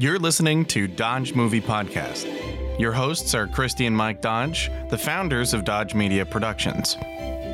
You're 0.00 0.18
listening 0.18 0.64
to 0.64 0.88
Dodge 0.88 1.34
Movie 1.34 1.60
Podcast. 1.60 2.24
Your 2.80 2.90
hosts 2.90 3.34
are 3.34 3.46
Christy 3.46 3.84
and 3.84 3.94
Mike 3.94 4.22
Dodge, 4.22 4.70
the 4.88 4.96
founders 4.96 5.52
of 5.52 5.66
Dodge 5.66 5.94
Media 5.94 6.24
Productions. 6.24 6.96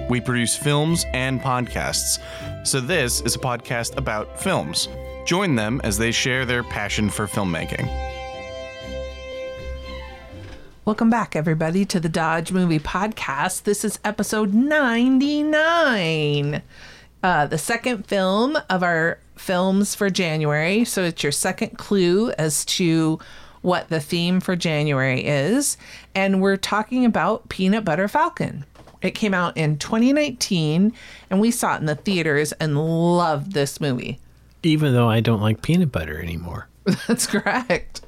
We 0.08 0.20
produce 0.20 0.54
films 0.54 1.04
and 1.12 1.40
podcasts, 1.40 2.20
so 2.64 2.78
this 2.78 3.20
is 3.22 3.34
a 3.34 3.40
podcast 3.40 3.96
about 3.96 4.40
films. 4.40 4.88
Join 5.24 5.56
them 5.56 5.80
as 5.82 5.98
they 5.98 6.12
share 6.12 6.46
their 6.46 6.62
passion 6.62 7.10
for 7.10 7.26
filmmaking. 7.26 7.88
Welcome 10.84 11.10
back, 11.10 11.34
everybody, 11.34 11.84
to 11.86 11.98
the 11.98 12.08
Dodge 12.08 12.52
Movie 12.52 12.78
Podcast. 12.78 13.64
This 13.64 13.84
is 13.84 13.98
episode 14.04 14.54
99, 14.54 16.62
uh, 17.24 17.46
the 17.46 17.58
second 17.58 18.06
film 18.06 18.56
of 18.70 18.84
our 18.84 19.18
films 19.36 19.94
for 19.94 20.10
January. 20.10 20.84
So 20.84 21.04
it's 21.04 21.22
your 21.22 21.32
second 21.32 21.78
clue 21.78 22.30
as 22.32 22.64
to 22.66 23.18
what 23.62 23.88
the 23.88 24.00
theme 24.00 24.40
for 24.40 24.56
January 24.56 25.24
is. 25.24 25.76
And 26.14 26.40
we're 26.40 26.56
talking 26.56 27.04
about 27.04 27.48
Peanut 27.48 27.84
Butter 27.84 28.08
Falcon. 28.08 28.64
It 29.02 29.10
came 29.12 29.34
out 29.34 29.56
in 29.56 29.78
2019, 29.78 30.92
and 31.30 31.40
we 31.40 31.50
saw 31.50 31.74
it 31.74 31.80
in 31.80 31.86
the 31.86 31.94
theaters 31.94 32.52
and 32.52 32.78
loved 32.78 33.52
this 33.52 33.80
movie. 33.80 34.18
Even 34.62 34.94
though 34.94 35.08
I 35.08 35.20
don't 35.20 35.40
like 35.40 35.62
peanut 35.62 35.92
butter 35.92 36.20
anymore. 36.20 36.68
That's 37.08 37.26
correct. 37.26 38.00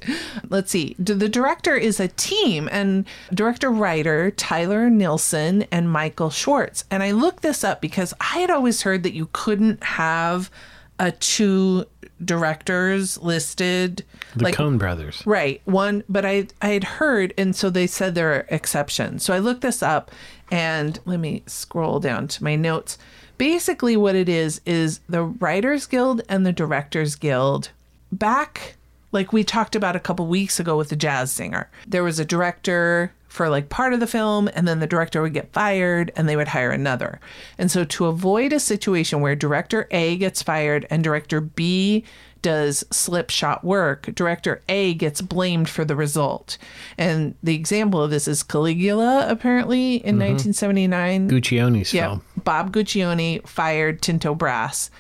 Let's 0.49 0.71
see. 0.71 0.95
The 0.99 1.29
director 1.29 1.75
is 1.75 1.99
a 1.99 2.09
team 2.09 2.69
and 2.71 3.05
director 3.35 3.71
writer 3.71 4.31
Tyler 4.31 4.89
Nilson 4.89 5.65
and 5.73 5.91
Michael 5.91 6.31
Schwartz. 6.31 6.85
And 6.91 7.03
I 7.03 7.11
looked 7.11 7.43
this 7.43 7.65
up 7.65 7.81
because 7.81 8.15
I 8.21 8.39
had 8.39 8.51
always 8.51 8.83
heard 8.83 9.03
that 9.03 9.15
you 9.15 9.29
couldn't 9.33 9.83
have 9.83 10.51
a 10.99 11.13
two 11.13 11.85
directors 12.25 13.19
listed 13.19 14.05
The 14.35 14.45
like, 14.45 14.55
Coen 14.55 14.79
brothers. 14.79 15.23
Right. 15.25 15.63
One 15.65 16.03
but 16.09 16.25
I 16.25 16.49
I 16.61 16.69
had 16.69 16.85
heard 16.85 17.33
and 17.39 17.55
so 17.55 17.71
they 17.71 17.87
said 17.87 18.15
there 18.15 18.35
are 18.35 18.47
exceptions. 18.49 19.23
So 19.23 19.33
I 19.33 19.39
looked 19.39 19.61
this 19.61 19.83
up 19.83 20.11
and 20.51 20.99
let 21.05 21.21
me 21.21 21.43
scroll 21.47 22.01
down 22.01 22.29
to 22.29 22.45
my 22.45 22.57
notes. 22.57 22.99
Basically 23.37 23.97
what 23.97 24.17
it 24.17 24.29
is 24.29 24.61
is 24.67 25.01
the 25.09 25.23
Writers 25.23 25.87
Guild 25.87 26.23
and 26.29 26.45
the 26.45 26.53
Directors 26.53 27.15
Guild 27.15 27.71
back 28.11 28.77
like 29.13 29.33
we 29.33 29.45
talked 29.45 29.77
about 29.77 29.97
a 29.97 30.01
couple 30.01 30.27
weeks 30.27 30.59
ago 30.61 30.77
with 30.77 30.89
the 30.89 30.97
jazz 30.97 31.33
singer. 31.33 31.71
There 31.87 32.05
was 32.05 32.19
a 32.19 32.25
director 32.25 33.13
for 33.29 33.49
like 33.49 33.69
part 33.69 33.93
of 33.93 34.01
the 34.01 34.07
film 34.07 34.49
and 34.55 34.67
then 34.67 34.81
the 34.81 34.87
director 34.87 35.23
would 35.23 35.35
get 35.35 35.53
fired 35.53 36.11
and 36.17 36.29
they 36.29 36.37
would 36.37 36.49
hire 36.49 36.71
another. 36.71 37.21
And 37.59 37.71
so 37.71 37.85
to 37.85 38.07
avoid 38.07 38.53
a 38.53 38.61
situation 38.61 39.21
where 39.21 39.37
director 39.37 39.87
A 39.91 40.17
gets 40.17 40.43
fired 40.43 40.87
and 40.91 41.05
director 41.05 41.41
B 41.41 42.05
does 42.41 42.85
slip 42.91 43.31
shot 43.31 43.65
work, 43.65 44.15
director 44.15 44.63
A 44.69 44.95
gets 44.95 45.21
blamed 45.21 45.69
for 45.69 45.85
the 45.85 45.97
result. 45.97 46.57
And 46.97 47.35
the 47.43 47.55
example 47.55 48.03
of 48.03 48.11
this 48.11 48.29
is 48.29 48.43
Caligula, 48.43 49.27
apparently, 49.29 49.97
in 49.97 50.17
mm-hmm. 50.19 50.35
1979. 50.35 51.31
Guccione's 51.31 51.93
yeah, 51.93 52.09
film. 52.09 52.25
Bob 52.45 52.73
Guccione 52.73 53.47
fired 53.47 54.01
Tinto 54.03 54.35
Brass 54.35 54.91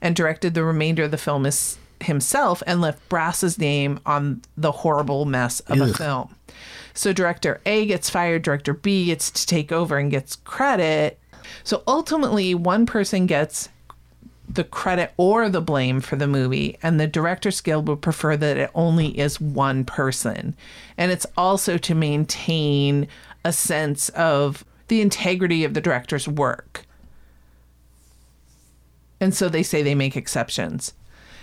and 0.00 0.16
directed 0.16 0.54
the 0.54 0.64
remainder 0.64 1.04
of 1.04 1.10
the 1.10 1.18
film 1.18 1.46
as 1.46 1.78
himself 2.00 2.62
and 2.66 2.80
left 2.80 3.06
Brass's 3.08 3.58
name 3.58 4.00
on 4.06 4.42
the 4.56 4.72
horrible 4.72 5.24
mess 5.24 5.60
of 5.60 5.80
Ugh. 5.80 5.90
a 5.90 5.94
film. 5.94 6.35
So 6.96 7.12
director 7.12 7.60
A 7.66 7.86
gets 7.86 8.08
fired, 8.08 8.42
director 8.42 8.72
B 8.72 9.06
gets 9.06 9.30
to 9.30 9.46
take 9.46 9.70
over 9.70 9.98
and 9.98 10.10
gets 10.10 10.36
credit. 10.36 11.20
So 11.62 11.82
ultimately, 11.86 12.54
one 12.54 12.86
person 12.86 13.26
gets 13.26 13.68
the 14.48 14.64
credit 14.64 15.12
or 15.18 15.48
the 15.50 15.60
blame 15.60 16.00
for 16.00 16.16
the 16.16 16.26
movie, 16.26 16.78
and 16.82 16.98
the 16.98 17.06
Directors 17.06 17.60
Guild 17.60 17.88
would 17.88 18.00
prefer 18.00 18.36
that 18.36 18.56
it 18.56 18.70
only 18.74 19.08
is 19.18 19.40
one 19.40 19.84
person. 19.84 20.56
And 20.96 21.12
it's 21.12 21.26
also 21.36 21.76
to 21.76 21.94
maintain 21.94 23.08
a 23.44 23.52
sense 23.52 24.08
of 24.10 24.64
the 24.88 25.02
integrity 25.02 25.64
of 25.64 25.74
the 25.74 25.80
director's 25.80 26.26
work. 26.26 26.86
And 29.20 29.34
so 29.34 29.48
they 29.48 29.62
say 29.62 29.82
they 29.82 29.94
make 29.94 30.16
exceptions 30.16 30.94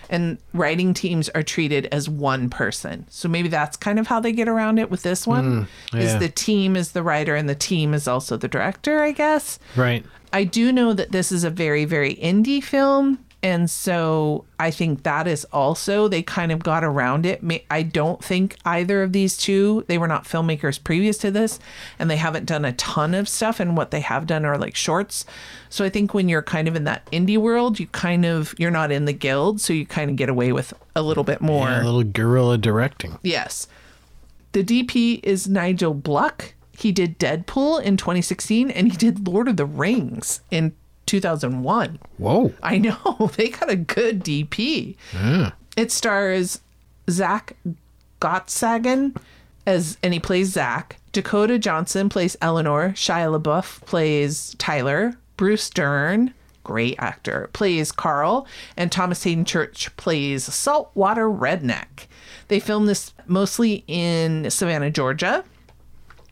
and 0.10 0.38
writing 0.54 0.94
teams 0.94 1.30
are 1.30 1.44
treated 1.44 1.88
as 1.92 2.10
one 2.10 2.50
person. 2.50 3.06
So 3.10 3.28
maybe 3.28 3.48
that's 3.48 3.78
kind 3.78 4.00
of 4.00 4.08
how 4.08 4.20
they 4.20 4.32
get 4.32 4.48
around 4.48 4.80
it 4.80 4.90
with 4.92 5.04
this 5.04 5.26
one. 5.26 5.46
Mm, 5.46 5.68
yeah. 5.94 6.00
Is 6.02 6.20
the 6.20 6.30
team 6.30 6.76
is 6.76 6.92
the 6.92 7.04
writer 7.04 7.36
and 7.36 7.50
the 7.50 7.56
team 7.56 7.94
is 7.94 8.08
also 8.08 8.38
the 8.38 8.48
director, 8.48 9.02
I 9.02 9.12
guess. 9.12 9.60
Right. 9.76 10.06
I 10.32 10.44
do 10.44 10.72
know 10.72 10.94
that 10.94 11.12
this 11.12 11.32
is 11.32 11.44
a 11.44 11.50
very 11.50 11.86
very 11.86 12.16
indie 12.16 12.64
film 12.64 13.20
and 13.44 13.70
so 13.70 14.46
I 14.58 14.72
think 14.72 15.04
that 15.04 15.28
is 15.28 15.44
also, 15.52 16.08
they 16.08 16.24
kind 16.24 16.50
of 16.50 16.60
got 16.60 16.86
around 16.86 17.26
it. 17.26 17.44
I 17.70 17.84
don't 17.84 18.24
think 18.24 18.56
either 18.64 19.04
of 19.04 19.12
these 19.12 19.36
two, 19.36 19.84
they 19.88 19.98
were 19.98 20.08
not 20.08 20.24
filmmakers 20.24 20.82
previous 20.82 21.18
to 21.20 21.30
this, 21.30 21.60
and 22.00 22.10
they 22.10 22.16
haven't 22.16 22.46
done 22.46 22.64
a 22.64 22.72
ton 22.72 23.14
of 23.14 23.28
stuff. 23.28 23.60
And 23.60 23.76
what 23.76 23.92
they 23.92 24.00
have 24.00 24.28
done 24.28 24.46
are 24.46 24.58
like 24.58 24.78
shorts. 24.78 25.26
So 25.70 25.84
I 25.84 25.90
think 25.90 26.14
when 26.14 26.30
you're 26.30 26.42
kind 26.42 26.70
of 26.70 26.78
in 26.78 26.86
that 26.86 27.06
indie 27.12 27.38
world, 27.38 27.80
you 27.80 27.88
kind 27.88 28.26
of, 28.26 28.56
you're 28.58 28.72
not 28.72 28.94
in 28.94 29.04
the 29.04 29.14
guild. 29.14 29.60
So 29.60 29.74
you 29.74 29.86
kind 29.86 30.10
of 30.10 30.16
get 30.16 30.30
away 30.30 30.54
with 30.54 30.74
a 30.96 31.02
little 31.02 31.26
bit 31.26 31.42
more. 31.42 31.68
Yeah, 31.68 31.84
a 31.84 31.86
little 31.86 32.04
guerrilla 32.04 32.58
directing. 32.58 33.20
Yes. 33.24 33.68
The 34.54 34.64
DP 34.64 35.20
is 35.22 35.50
Nigel 35.50 35.94
Bluck. 35.94 36.54
He 36.78 36.94
did 36.94 37.20
Deadpool 37.20 37.84
in 37.84 37.98
2016 37.98 38.72
and 38.72 38.90
he 38.90 38.98
did 38.98 39.28
Lord 39.28 39.50
of 39.50 39.58
the 39.58 39.66
Rings 39.66 40.40
in 40.50 40.74
2001. 41.14 42.00
Whoa. 42.18 42.54
I 42.64 42.80
know. 42.80 43.30
They 43.38 43.50
got 43.50 43.70
a 43.70 43.76
good 43.76 44.24
DP. 44.24 44.96
Yeah. 45.14 45.52
It 45.78 45.92
stars 45.92 46.62
Zack 47.08 47.56
Gottsagen 48.20 49.16
as 49.68 49.98
and 50.02 50.14
he 50.14 50.20
plays 50.20 50.50
Zach. 50.50 50.98
Dakota 51.12 51.60
Johnson 51.60 52.10
plays 52.10 52.36
Eleanor. 52.42 52.90
Shia 52.96 53.40
LaBeouf 53.40 53.82
plays 53.86 54.56
Tyler. 54.58 55.16
Bruce 55.38 55.70
Dern, 55.70 56.34
great 56.64 56.96
actor, 56.98 57.50
plays 57.54 57.92
Carl. 57.92 58.48
And 58.76 58.92
Thomas 58.92 59.24
Haden 59.24 59.46
Church 59.46 59.96
plays 59.98 60.44
Saltwater 60.46 61.28
Redneck. 61.30 62.08
They 62.48 62.60
filmed 62.60 62.88
this 62.88 63.14
mostly 63.28 63.84
in 63.88 64.50
Savannah, 64.50 64.90
Georgia. 64.90 65.44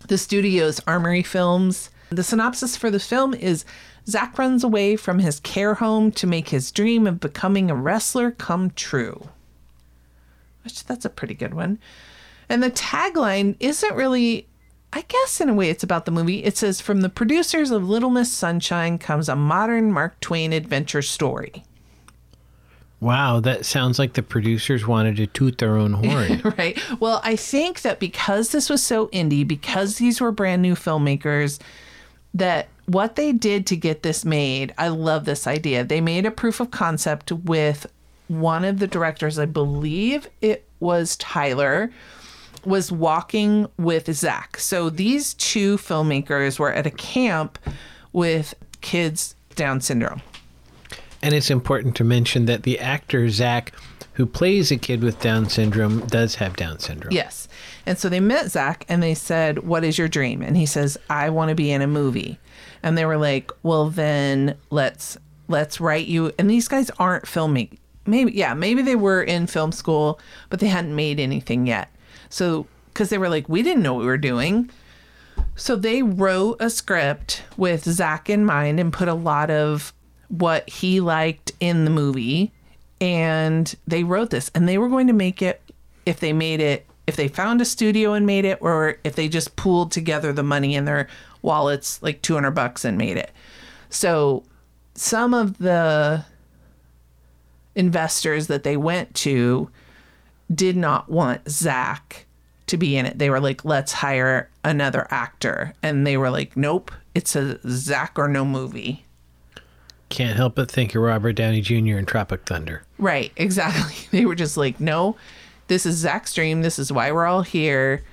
The 0.07 0.17
studio's 0.17 0.79
Armory 0.87 1.21
Films. 1.23 1.91
The 2.11 2.23
synopsis 2.23 2.75
for 2.75 2.91
the 2.91 2.99
film 2.99 3.33
is 3.33 3.63
Zach 4.05 4.37
runs 4.37 4.65
away 4.65 4.97
from 4.97 5.19
his 5.19 5.39
care 5.39 5.75
home 5.75 6.11
to 6.13 6.27
make 6.27 6.49
his 6.49 6.69
dream 6.71 7.07
of 7.07 7.21
becoming 7.21 7.71
a 7.71 7.75
wrestler 7.75 8.31
come 8.31 8.71
true. 8.71 9.29
Which 10.65 10.83
that's 10.83 11.05
a 11.05 11.09
pretty 11.09 11.33
good 11.33 11.53
one. 11.53 11.79
And 12.49 12.61
the 12.61 12.69
tagline 12.69 13.55
isn't 13.61 13.95
really 13.95 14.47
I 14.93 15.05
guess 15.07 15.39
in 15.39 15.47
a 15.47 15.53
way 15.53 15.69
it's 15.69 15.83
about 15.85 16.03
the 16.03 16.11
movie. 16.11 16.43
It 16.43 16.57
says 16.57 16.81
from 16.81 16.99
the 16.99 17.07
producers 17.07 17.71
of 17.71 17.87
Little 17.87 18.09
Miss 18.09 18.29
Sunshine 18.29 18.97
comes 18.97 19.29
a 19.29 19.37
modern 19.37 19.93
Mark 19.93 20.19
Twain 20.19 20.51
adventure 20.51 21.01
story. 21.01 21.63
Wow, 22.99 23.39
that 23.39 23.65
sounds 23.65 23.97
like 23.97 24.13
the 24.13 24.21
producers 24.21 24.85
wanted 24.85 25.15
to 25.15 25.27
toot 25.27 25.59
their 25.59 25.77
own 25.77 25.93
horn. 26.03 26.41
right. 26.57 26.77
Well, 26.99 27.21
I 27.23 27.37
think 27.37 27.83
that 27.83 28.01
because 28.01 28.51
this 28.51 28.69
was 28.69 28.83
so 28.83 29.07
indie, 29.07 29.47
because 29.47 29.95
these 29.95 30.19
were 30.19 30.33
brand 30.33 30.61
new 30.61 30.75
filmmakers, 30.75 31.57
that 32.33 32.67
what 32.85 33.15
they 33.15 33.31
did 33.31 33.65
to 33.67 33.75
get 33.75 34.03
this 34.03 34.25
made, 34.25 34.73
I 34.77 34.89
love 34.89 35.25
this 35.25 35.47
idea. 35.47 35.83
They 35.83 36.01
made 36.01 36.25
a 36.25 36.31
proof 36.31 36.59
of 36.59 36.71
concept 36.71 37.31
with 37.31 37.91
one 38.27 38.63
of 38.63 38.79
the 38.79 38.87
directors, 38.87 39.37
I 39.37 39.45
believe 39.45 40.27
it 40.41 40.65
was 40.79 41.15
Tyler, 41.17 41.91
was 42.65 42.91
walking 42.91 43.67
with 43.77 44.13
Zach. 44.13 44.57
So 44.57 44.89
these 44.89 45.33
two 45.33 45.77
filmmakers 45.77 46.59
were 46.59 46.71
at 46.71 46.85
a 46.85 46.91
camp 46.91 47.59
with 48.13 48.53
kids 48.81 49.35
Down 49.55 49.81
syndrome. 49.81 50.21
And 51.21 51.33
it's 51.33 51.51
important 51.51 51.95
to 51.97 52.03
mention 52.03 52.45
that 52.45 52.63
the 52.63 52.79
actor 52.79 53.29
Zach, 53.29 53.73
who 54.13 54.25
plays 54.25 54.71
a 54.71 54.77
kid 54.77 55.03
with 55.03 55.19
Down 55.21 55.49
syndrome, 55.49 56.05
does 56.07 56.35
have 56.35 56.55
Down 56.55 56.79
syndrome. 56.79 57.13
Yes. 57.13 57.47
And 57.85 57.97
so 57.97 58.09
they 58.09 58.19
met 58.19 58.51
Zach 58.51 58.85
and 58.87 59.01
they 59.01 59.13
said, 59.13 59.59
What 59.59 59.83
is 59.83 59.97
your 59.97 60.07
dream? 60.07 60.41
And 60.41 60.55
he 60.55 60.65
says, 60.65 60.97
I 61.09 61.29
want 61.29 61.49
to 61.49 61.55
be 61.55 61.71
in 61.71 61.81
a 61.81 61.87
movie 61.87 62.39
and 62.83 62.97
they 62.97 63.05
were 63.05 63.17
like, 63.17 63.51
"Well, 63.63 63.89
then 63.89 64.57
let's 64.69 65.17
let's 65.47 65.79
write 65.79 66.07
you." 66.07 66.31
And 66.37 66.49
these 66.49 66.67
guys 66.67 66.89
aren't 66.99 67.27
filming. 67.27 67.77
Maybe 68.05 68.33
yeah, 68.33 68.53
maybe 68.53 68.81
they 68.81 68.95
were 68.95 69.21
in 69.21 69.47
film 69.47 69.71
school, 69.71 70.19
but 70.49 70.59
they 70.59 70.67
hadn't 70.67 70.95
made 70.95 71.19
anything 71.19 71.67
yet. 71.67 71.89
So 72.29 72.67
because 72.87 73.09
they 73.09 73.17
were 73.17 73.29
like, 73.29 73.47
we 73.47 73.63
didn't 73.63 73.83
know 73.83 73.93
what 73.93 74.01
we 74.01 74.07
were 74.07 74.17
doing. 74.17 74.69
So 75.55 75.75
they 75.75 76.03
wrote 76.03 76.57
a 76.59 76.69
script 76.69 77.43
with 77.55 77.85
Zach 77.85 78.29
in 78.29 78.45
mind 78.45 78.79
and 78.79 78.91
put 78.91 79.07
a 79.07 79.13
lot 79.13 79.49
of 79.49 79.93
what 80.27 80.69
he 80.69 80.99
liked 80.99 81.53
in 81.61 81.85
the 81.85 81.91
movie. 81.91 82.51
And 82.99 83.73
they 83.87 84.03
wrote 84.03 84.29
this, 84.29 84.51
and 84.53 84.67
they 84.67 84.77
were 84.77 84.89
going 84.89 85.07
to 85.07 85.13
make 85.13 85.41
it 85.41 85.61
if 86.05 86.19
they 86.19 86.33
made 86.33 86.59
it 86.59 86.85
if 87.11 87.17
they 87.17 87.27
found 87.27 87.59
a 87.59 87.65
studio 87.65 88.13
and 88.13 88.25
made 88.25 88.45
it 88.45 88.57
or 88.61 88.95
if 89.03 89.15
they 89.15 89.27
just 89.27 89.57
pooled 89.57 89.91
together 89.91 90.31
the 90.31 90.43
money 90.43 90.75
in 90.75 90.85
their 90.85 91.09
wallets 91.41 92.01
like 92.01 92.21
200 92.21 92.51
bucks 92.51 92.85
and 92.85 92.97
made 92.97 93.17
it. 93.17 93.31
So 93.89 94.45
some 94.95 95.33
of 95.33 95.57
the 95.57 96.23
investors 97.75 98.47
that 98.47 98.63
they 98.63 98.77
went 98.77 99.13
to 99.15 99.69
did 100.55 100.77
not 100.77 101.09
want 101.09 101.49
Zach 101.49 102.25
to 102.67 102.77
be 102.77 102.95
in 102.95 103.05
it. 103.05 103.19
They 103.19 103.29
were 103.29 103.41
like, 103.41 103.65
let's 103.65 103.91
hire 103.91 104.49
another 104.63 105.05
actor. 105.11 105.73
And 105.83 106.07
they 106.07 106.15
were 106.15 106.29
like, 106.29 106.55
nope, 106.55 106.93
it's 107.13 107.35
a 107.35 107.59
Zach 107.67 108.17
or 108.17 108.29
no 108.29 108.45
movie. 108.45 109.03
Can't 110.07 110.37
help 110.37 110.55
but 110.55 110.71
think 110.71 110.95
of 110.95 111.01
Robert 111.01 111.33
Downey 111.33 111.59
Jr. 111.59 111.97
in 111.97 112.05
Tropic 112.05 112.45
Thunder. 112.45 112.83
Right, 112.97 113.33
exactly. 113.35 113.95
They 114.17 114.25
were 114.25 114.35
just 114.35 114.55
like, 114.55 114.79
no, 114.79 115.17
this 115.71 115.85
is 115.85 115.95
Zach's 115.95 116.33
dream. 116.33 116.63
This 116.63 116.77
is 116.77 116.91
why 116.91 117.13
we're 117.13 117.25
all 117.25 117.43
here. 117.43 118.03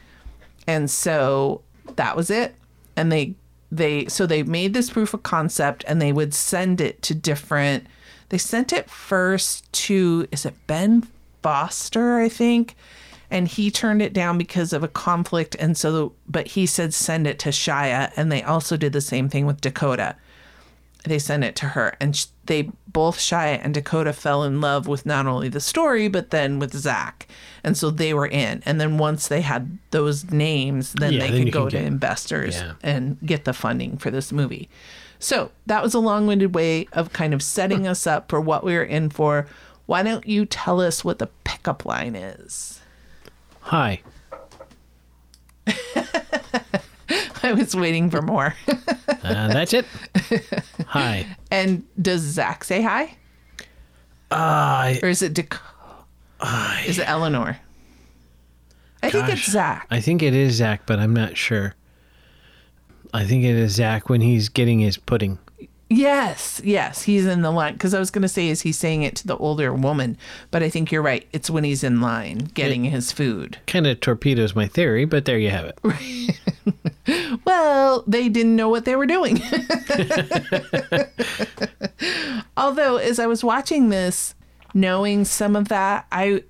And 0.68 0.88
so 0.88 1.62
that 1.96 2.16
was 2.16 2.30
it. 2.30 2.54
And 2.94 3.10
they, 3.10 3.34
they, 3.72 4.06
so 4.06 4.26
they 4.26 4.44
made 4.44 4.74
this 4.74 4.90
proof 4.90 5.12
of 5.12 5.24
concept 5.24 5.84
and 5.88 6.00
they 6.00 6.12
would 6.12 6.34
send 6.34 6.80
it 6.80 7.02
to 7.02 7.16
different, 7.16 7.88
they 8.28 8.38
sent 8.38 8.72
it 8.72 8.88
first 8.88 9.70
to, 9.72 10.28
is 10.30 10.46
it 10.46 10.54
Ben 10.68 11.08
Foster, 11.42 12.20
I 12.20 12.28
think? 12.28 12.76
And 13.28 13.48
he 13.48 13.72
turned 13.72 14.02
it 14.02 14.12
down 14.12 14.38
because 14.38 14.72
of 14.72 14.84
a 14.84 14.88
conflict. 14.88 15.56
And 15.58 15.76
so, 15.76 16.12
but 16.28 16.46
he 16.46 16.64
said 16.64 16.94
send 16.94 17.26
it 17.26 17.40
to 17.40 17.48
Shia. 17.48 18.12
And 18.16 18.30
they 18.30 18.44
also 18.44 18.76
did 18.76 18.92
the 18.92 19.00
same 19.00 19.28
thing 19.28 19.46
with 19.46 19.60
Dakota 19.60 20.14
they 21.04 21.18
sent 21.18 21.44
it 21.44 21.54
to 21.56 21.66
her. 21.66 21.96
And 22.00 22.14
sh- 22.16 22.26
they 22.46 22.70
both 22.86 23.18
Shia 23.18 23.60
and 23.62 23.72
Dakota 23.74 24.12
fell 24.12 24.42
in 24.42 24.60
love 24.60 24.86
with 24.88 25.04
not 25.06 25.26
only 25.26 25.48
the 25.48 25.60
story 25.60 26.08
but 26.08 26.30
then 26.30 26.58
with 26.58 26.74
Zach 26.74 27.26
and 27.62 27.76
so 27.76 27.90
they 27.90 28.12
were 28.14 28.26
in. 28.26 28.62
And 28.66 28.80
then 28.80 28.98
once 28.98 29.28
they 29.28 29.40
had 29.42 29.78
those 29.90 30.30
names 30.30 30.92
then 30.94 31.12
Yeah, 31.12 31.20
they 31.20 31.30
then 31.30 31.44
could 31.44 31.52
go 31.52 31.68
to 31.68 31.76
get- 31.76 31.84
investors 31.84 32.56
Yeah. 32.56 32.72
and 32.82 33.18
get 33.24 33.44
the 33.44 33.52
funding 33.52 33.96
for 33.98 34.10
this 34.10 34.32
movie. 34.32 34.68
So 35.20 35.50
that 35.66 35.82
was 35.82 35.94
a 35.94 35.98
long-winded 35.98 36.54
way 36.54 36.86
of 36.92 37.12
kind 37.12 37.34
of 37.34 37.42
setting 37.42 37.86
us 37.86 38.06
up 38.06 38.28
for 38.30 38.40
what 38.40 38.64
we 38.64 38.74
were 38.74 38.84
in 38.84 39.10
for. 39.10 39.46
Why 39.86 40.02
don't 40.02 40.26
you 40.26 40.46
tell 40.46 40.80
us 40.80 41.04
what 41.04 41.18
the 41.18 41.28
pickup 41.44 41.84
line 41.84 42.14
is? 42.14 42.80
Hi. 43.62 44.00
I 47.48 47.52
was 47.52 47.74
waiting 47.74 48.10
for 48.10 48.20
more 48.22 48.54
Uh, 49.08 49.48
that's 49.48 49.72
it. 49.74 49.84
Hi. 50.86 51.26
and 51.50 51.84
does 52.00 52.20
Zach 52.22 52.64
say 52.64 52.82
hi 52.82 53.16
Uh, 54.30 54.94
or 55.02 55.08
is 55.08 55.22
it 55.22 55.34
Dakota 55.34 55.64
is 56.86 56.98
it 56.98 57.08
Eleanor 57.08 57.58
I 59.02 59.10
think 59.10 59.28
it's 59.28 59.50
Zach 59.50 59.86
I 59.90 60.00
think 60.00 60.22
it 60.22 60.34
is 60.34 60.54
Zach, 60.56 60.82
but 60.86 60.98
I'm 60.98 61.14
not 61.14 61.36
sure. 61.36 61.74
I 63.14 63.24
think 63.24 63.44
it 63.44 63.54
is 63.56 63.72
Zach 63.76 64.08
when 64.08 64.20
he's 64.20 64.48
getting 64.48 64.80
his 64.80 64.96
pudding. 64.98 65.38
Yes, 65.90 66.60
yes, 66.64 67.02
he's 67.04 67.24
in 67.24 67.40
the 67.42 67.50
line. 67.50 67.72
Because 67.72 67.94
I 67.94 67.98
was 67.98 68.10
going 68.10 68.22
to 68.22 68.28
say, 68.28 68.48
is 68.48 68.60
he 68.60 68.72
saying 68.72 69.02
it 69.04 69.16
to 69.16 69.26
the 69.26 69.36
older 69.38 69.72
woman? 69.72 70.18
But 70.50 70.62
I 70.62 70.68
think 70.68 70.92
you're 70.92 71.00
right. 71.02 71.26
It's 71.32 71.48
when 71.48 71.64
he's 71.64 71.82
in 71.82 72.02
line 72.02 72.50
getting 72.52 72.84
his 72.84 73.10
food. 73.10 73.58
Kind 73.66 73.86
of 73.86 73.98
torpedoes 74.00 74.54
my 74.54 74.66
theory, 74.68 75.06
but 75.06 75.24
there 75.24 75.38
you 75.38 75.50
have 75.50 75.64
it. 75.64 75.78
Well, 77.46 78.04
they 78.06 78.28
didn't 78.28 78.54
know 78.54 78.68
what 78.68 78.84
they 78.84 78.94
were 78.94 79.06
doing. 79.06 79.40
Although, 82.56 82.96
as 82.96 83.18
I 83.18 83.26
was 83.26 83.42
watching 83.42 83.88
this, 83.88 84.34
knowing 84.74 85.24
some 85.24 85.56
of 85.56 85.68
that, 85.68 86.06
I, 86.12 86.42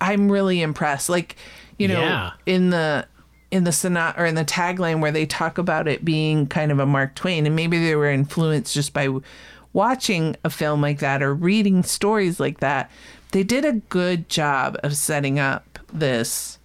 I'm 0.00 0.32
really 0.32 0.62
impressed. 0.62 1.10
Like, 1.10 1.36
you 1.78 1.88
know, 1.88 2.00
Yeah. 2.00 2.30
in 2.46 2.70
the 2.70 3.06
in 3.54 3.62
the 3.62 3.70
sonat 3.70 4.18
or 4.18 4.26
in 4.26 4.34
the 4.34 4.44
tagline 4.44 5.00
where 5.00 5.12
they 5.12 5.24
talk 5.24 5.58
about 5.58 5.86
it 5.86 6.04
being 6.04 6.44
kind 6.48 6.72
of 6.72 6.80
a 6.80 6.86
Mark 6.86 7.14
Twain, 7.14 7.46
and 7.46 7.54
maybe 7.54 7.78
they 7.78 7.94
were 7.94 8.10
influenced 8.10 8.74
just 8.74 8.92
by 8.92 9.08
watching 9.72 10.34
a 10.42 10.50
film 10.50 10.80
like 10.80 10.98
that 10.98 11.22
or 11.22 11.32
reading 11.32 11.84
stories 11.84 12.40
like 12.40 12.58
that. 12.58 12.90
They 13.30 13.44
did 13.44 13.64
a 13.64 13.74
good 13.74 14.28
job 14.28 14.76
of 14.82 14.96
setting 14.96 15.38
up 15.38 15.78
this 15.92 16.58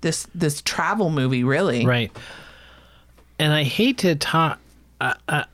this 0.00 0.28
this 0.32 0.62
travel 0.62 1.10
movie, 1.10 1.42
really. 1.42 1.84
Right. 1.84 2.16
And 3.40 3.52
I 3.52 3.64
hate 3.64 3.98
to 3.98 4.14
talk. 4.14 4.60
Uh, 5.00 5.14
uh, 5.28 5.44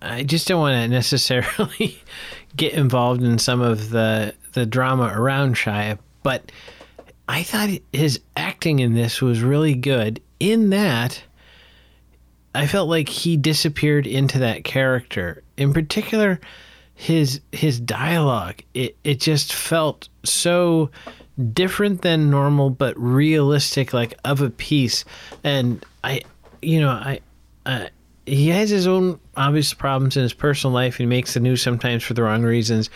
I 0.00 0.22
just 0.22 0.48
don't 0.48 0.60
want 0.60 0.82
to 0.82 0.88
necessarily 0.88 2.02
get 2.56 2.72
involved 2.72 3.22
in 3.22 3.38
some 3.38 3.60
of 3.60 3.90
the 3.90 4.34
the 4.54 4.64
drama 4.64 5.12
around 5.14 5.56
Shia, 5.56 5.98
but 6.22 6.50
I 7.28 7.42
thought 7.42 7.68
his 7.92 8.20
acting 8.38 8.78
in 8.78 8.94
this 8.94 9.20
was 9.20 9.42
really 9.42 9.74
good. 9.74 10.22
In 10.40 10.70
that, 10.70 11.22
I 12.54 12.66
felt 12.66 12.88
like 12.88 13.08
he 13.08 13.36
disappeared 13.36 14.06
into 14.06 14.38
that 14.40 14.64
character. 14.64 15.42
In 15.56 15.72
particular, 15.72 16.40
his 16.94 17.40
his 17.52 17.78
dialogue. 17.80 18.62
It 18.74 18.96
it 19.04 19.20
just 19.20 19.54
felt 19.54 20.08
so 20.24 20.90
different 21.52 22.02
than 22.02 22.30
normal, 22.30 22.70
but 22.70 22.98
realistic, 22.98 23.92
like 23.92 24.14
of 24.24 24.40
a 24.40 24.50
piece. 24.50 25.04
And 25.42 25.84
I, 26.04 26.20
you 26.60 26.80
know, 26.80 26.90
I, 26.90 27.20
uh, 27.64 27.86
he 28.26 28.48
has 28.48 28.70
his 28.70 28.86
own 28.86 29.18
obvious 29.36 29.72
problems 29.72 30.16
in 30.16 30.22
his 30.22 30.34
personal 30.34 30.74
life. 30.74 30.96
He 30.96 31.06
makes 31.06 31.34
the 31.34 31.40
news 31.40 31.62
sometimes 31.62 32.02
for 32.02 32.14
the 32.14 32.22
wrong 32.22 32.42
reasons. 32.42 32.90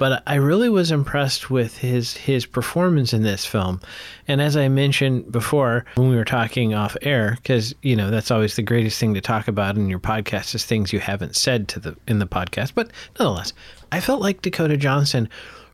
But 0.00 0.22
I 0.26 0.36
really 0.36 0.70
was 0.70 0.90
impressed 0.90 1.50
with 1.50 1.76
his 1.76 2.16
his 2.16 2.46
performance 2.46 3.12
in 3.12 3.22
this 3.22 3.44
film, 3.44 3.82
and 4.26 4.40
as 4.40 4.56
I 4.56 4.66
mentioned 4.68 5.30
before 5.30 5.84
when 5.96 6.08
we 6.08 6.16
were 6.16 6.24
talking 6.24 6.72
off 6.72 6.96
air, 7.02 7.36
because 7.36 7.74
you 7.82 7.94
know 7.94 8.10
that's 8.10 8.30
always 8.30 8.56
the 8.56 8.62
greatest 8.62 8.98
thing 8.98 9.12
to 9.12 9.20
talk 9.20 9.46
about 9.46 9.76
in 9.76 9.90
your 9.90 9.98
podcast 9.98 10.54
is 10.54 10.64
things 10.64 10.90
you 10.90 11.00
haven't 11.00 11.36
said 11.36 11.68
to 11.68 11.80
the 11.80 11.96
in 12.08 12.18
the 12.18 12.26
podcast. 12.26 12.72
But 12.74 12.90
nonetheless, 13.18 13.52
I 13.92 14.00
felt 14.00 14.22
like 14.22 14.40
Dakota 14.40 14.78
Johnson 14.78 15.28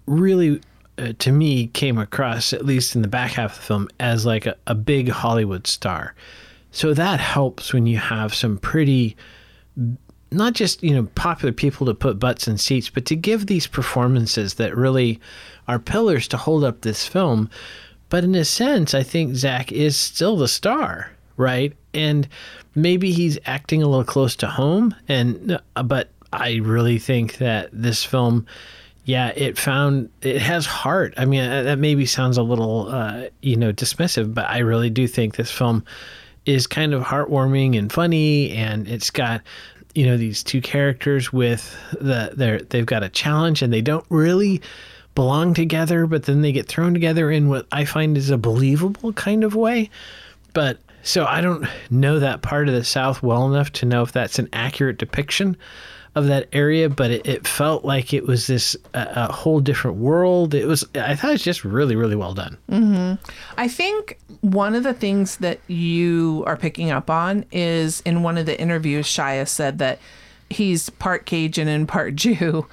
really 0.08 0.60
uh, 0.98 1.12
to 1.20 1.30
me 1.30 1.68
came 1.68 1.96
across 1.96 2.52
at 2.52 2.66
least 2.66 2.96
in 2.96 3.02
the 3.02 3.08
back 3.08 3.30
half 3.30 3.52
of 3.52 3.58
the 3.58 3.62
film 3.62 3.88
as 4.00 4.26
like 4.26 4.46
a, 4.46 4.56
a 4.66 4.74
big 4.74 5.08
hollywood 5.08 5.66
star 5.66 6.14
so 6.70 6.94
that 6.94 7.20
helps 7.20 7.72
when 7.72 7.86
you 7.86 7.98
have 7.98 8.34
some 8.34 8.56
pretty 8.58 9.16
not 10.30 10.52
just 10.52 10.82
you 10.82 10.94
know 10.94 11.04
popular 11.14 11.52
people 11.52 11.86
to 11.86 11.94
put 11.94 12.18
butts 12.18 12.48
in 12.48 12.58
seats 12.58 12.90
but 12.90 13.06
to 13.06 13.16
give 13.16 13.46
these 13.46 13.66
performances 13.66 14.54
that 14.54 14.76
really 14.76 15.20
are 15.68 15.78
pillars 15.78 16.26
to 16.28 16.36
hold 16.36 16.64
up 16.64 16.80
this 16.80 17.06
film 17.06 17.48
but 18.08 18.24
in 18.24 18.34
a 18.34 18.44
sense 18.44 18.94
i 18.94 19.02
think 19.02 19.34
zach 19.34 19.70
is 19.72 19.96
still 19.96 20.36
the 20.36 20.48
star 20.48 21.10
right 21.36 21.74
and 21.94 22.28
maybe 22.74 23.12
he's 23.12 23.38
acting 23.46 23.82
a 23.82 23.88
little 23.88 24.04
close 24.04 24.34
to 24.36 24.46
home 24.46 24.94
and 25.08 25.60
uh, 25.76 25.82
but 25.82 26.10
i 26.32 26.56
really 26.56 26.98
think 26.98 27.38
that 27.38 27.68
this 27.72 28.04
film 28.04 28.46
yeah, 29.06 29.28
it 29.36 29.56
found 29.56 30.10
it 30.20 30.42
has 30.42 30.66
heart. 30.66 31.14
I 31.16 31.26
mean, 31.26 31.40
uh, 31.40 31.62
that 31.62 31.78
maybe 31.78 32.06
sounds 32.06 32.36
a 32.36 32.42
little, 32.42 32.88
uh, 32.88 33.28
you 33.40 33.54
know, 33.54 33.72
dismissive, 33.72 34.34
but 34.34 34.50
I 34.50 34.58
really 34.58 34.90
do 34.90 35.06
think 35.06 35.36
this 35.36 35.50
film 35.50 35.84
is 36.44 36.66
kind 36.66 36.92
of 36.92 37.04
heartwarming 37.04 37.78
and 37.78 37.90
funny, 37.90 38.50
and 38.50 38.88
it's 38.88 39.10
got, 39.10 39.42
you 39.96 40.04
know, 40.04 40.16
these 40.16 40.42
two 40.42 40.60
characters 40.60 41.32
with 41.32 41.74
the 41.92 42.32
they're 42.36 42.60
they've 42.60 42.86
got 42.86 43.02
a 43.02 43.08
challenge, 43.08 43.62
and 43.62 43.72
they 43.72 43.80
don't 43.80 44.04
really 44.10 44.60
belong 45.14 45.54
together, 45.54 46.06
but 46.06 46.24
then 46.24 46.42
they 46.42 46.52
get 46.52 46.68
thrown 46.68 46.92
together 46.92 47.30
in 47.30 47.48
what 47.48 47.66
I 47.72 47.86
find 47.86 48.16
is 48.18 48.30
a 48.30 48.36
believable 48.36 49.14
kind 49.14 49.42
of 49.42 49.54
way. 49.54 49.90
But 50.52 50.78
so 51.02 51.24
I 51.24 51.40
don't 51.40 51.66
know 51.90 52.18
that 52.18 52.42
part 52.42 52.68
of 52.68 52.74
the 52.74 52.84
South 52.84 53.22
well 53.22 53.46
enough 53.46 53.72
to 53.72 53.86
know 53.86 54.02
if 54.02 54.12
that's 54.12 54.38
an 54.38 54.48
accurate 54.52 54.98
depiction 54.98 55.56
of 56.16 56.26
that 56.26 56.48
area, 56.52 56.88
but 56.88 57.10
it, 57.10 57.26
it 57.26 57.46
felt 57.46 57.84
like 57.84 58.14
it 58.14 58.26
was 58.26 58.46
this 58.46 58.74
uh, 58.94 59.04
a 59.14 59.32
whole 59.32 59.60
different 59.60 59.98
world. 59.98 60.54
It 60.54 60.66
was 60.66 60.82
I 60.94 61.14
thought 61.14 61.28
it 61.28 61.34
was 61.34 61.44
just 61.44 61.64
really 61.64 61.94
really 61.94 62.16
well 62.16 62.32
done. 62.32 62.56
I 63.58 63.68
think 63.68 64.18
one 64.40 64.74
of 64.74 64.82
the 64.82 64.94
things 64.94 65.36
that 65.36 65.60
you 65.68 66.42
are 66.46 66.56
picking 66.56 66.90
up 66.90 67.10
on 67.10 67.44
is 67.52 68.00
in 68.00 68.22
one 68.22 68.38
of 68.38 68.46
the 68.46 68.58
interviews, 68.58 69.06
Shia 69.06 69.46
said 69.46 69.78
that 69.78 69.98
he's 70.48 70.88
part 70.90 71.26
Cajun 71.26 71.68
and 71.68 71.86
part 71.86 72.16
Jew. 72.16 72.66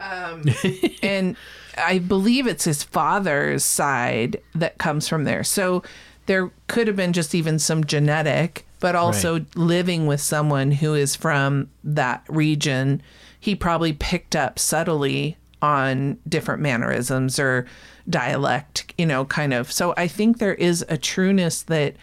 Um, 0.00 0.44
and 1.02 1.36
I 1.76 1.98
believe 1.98 2.46
it's 2.46 2.64
his 2.64 2.82
father's 2.82 3.64
side 3.64 4.40
that 4.54 4.78
comes 4.78 5.06
from 5.06 5.24
there. 5.24 5.44
So 5.44 5.82
there 6.24 6.50
could 6.66 6.86
have 6.86 6.96
been 6.96 7.12
just 7.12 7.34
even 7.34 7.58
some 7.58 7.84
genetic, 7.84 8.66
but 8.86 8.94
also 8.94 9.44
living 9.56 10.06
with 10.06 10.20
someone 10.20 10.70
who 10.70 10.94
is 10.94 11.16
from 11.16 11.68
that 11.82 12.22
region. 12.28 13.02
He 13.40 13.56
probably 13.56 13.92
picked 13.92 14.36
up 14.36 14.60
subtly 14.60 15.36
on 15.60 16.18
different 16.28 16.62
mannerisms 16.62 17.40
or 17.40 17.66
dialect, 18.08 18.94
you 18.96 19.04
know, 19.04 19.24
kind 19.24 19.52
of. 19.52 19.72
So 19.72 19.92
I 19.96 20.06
think 20.06 20.38
there 20.38 20.54
is 20.54 20.84
a 20.88 20.96
trueness 20.96 21.62
that 21.62 21.96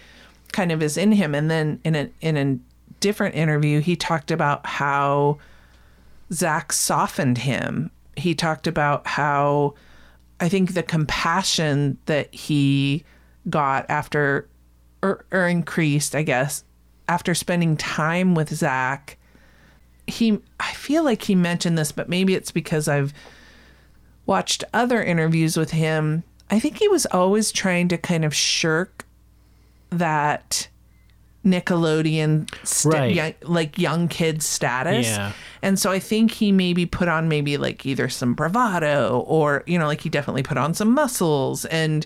kind 0.51 0.73
of 0.73 0.83
is 0.83 0.97
in 0.97 1.13
him. 1.13 1.33
And 1.33 1.49
then 1.49 1.79
in 1.85 1.95
a 1.95 2.09
in 2.19 2.35
a 2.35 2.59
different 2.99 3.35
interview, 3.35 3.79
he 3.79 3.95
talked 3.95 4.29
about 4.29 4.65
how 4.65 5.37
Zach 6.33 6.73
softened 6.73 7.37
him. 7.37 7.91
He 8.17 8.35
talked 8.35 8.67
about 8.67 9.07
how 9.07 9.75
I 10.41 10.49
think 10.49 10.73
the 10.73 10.83
compassion 10.83 11.97
that 12.07 12.35
he 12.35 13.05
got 13.49 13.85
after 13.87 14.49
or, 15.01 15.23
or 15.31 15.47
increased, 15.47 16.13
I 16.13 16.23
guess, 16.23 16.65
after 17.07 17.33
spending 17.35 17.77
time 17.77 18.35
with 18.35 18.49
Zach. 18.53 19.17
He 20.07 20.39
I 20.59 20.73
feel 20.73 21.03
like 21.03 21.23
he 21.23 21.35
mentioned 21.35 21.77
this, 21.77 21.91
but 21.91 22.09
maybe 22.09 22.33
it's 22.35 22.51
because 22.51 22.87
I've 22.87 23.13
watched 24.25 24.63
other 24.73 25.01
interviews 25.03 25.55
with 25.57 25.71
him. 25.71 26.23
I 26.49 26.59
think 26.59 26.77
he 26.77 26.87
was 26.87 27.05
always 27.07 27.51
trying 27.51 27.87
to 27.89 27.97
kind 27.97 28.23
of 28.25 28.33
shirk 28.35 29.05
that 29.89 30.67
Nickelodeon 31.45 32.49
st- 32.65 32.93
Right. 32.93 33.13
young, 33.13 33.33
like 33.43 33.77
young 33.77 34.07
kid 34.07 34.41
status. 34.41 35.07
Yeah. 35.07 35.31
And 35.61 35.77
so 35.77 35.91
I 35.91 35.99
think 35.99 36.31
he 36.31 36.51
maybe 36.51 36.85
put 36.85 37.07
on 37.07 37.27
maybe 37.27 37.57
like 37.57 37.85
either 37.85 38.07
some 38.09 38.33
bravado 38.33 39.19
or 39.27 39.63
you 39.67 39.77
know 39.77 39.87
like 39.87 40.01
he 40.01 40.09
definitely 40.09 40.43
put 40.43 40.57
on 40.57 40.73
some 40.73 40.91
muscles 40.93 41.65
and 41.65 42.05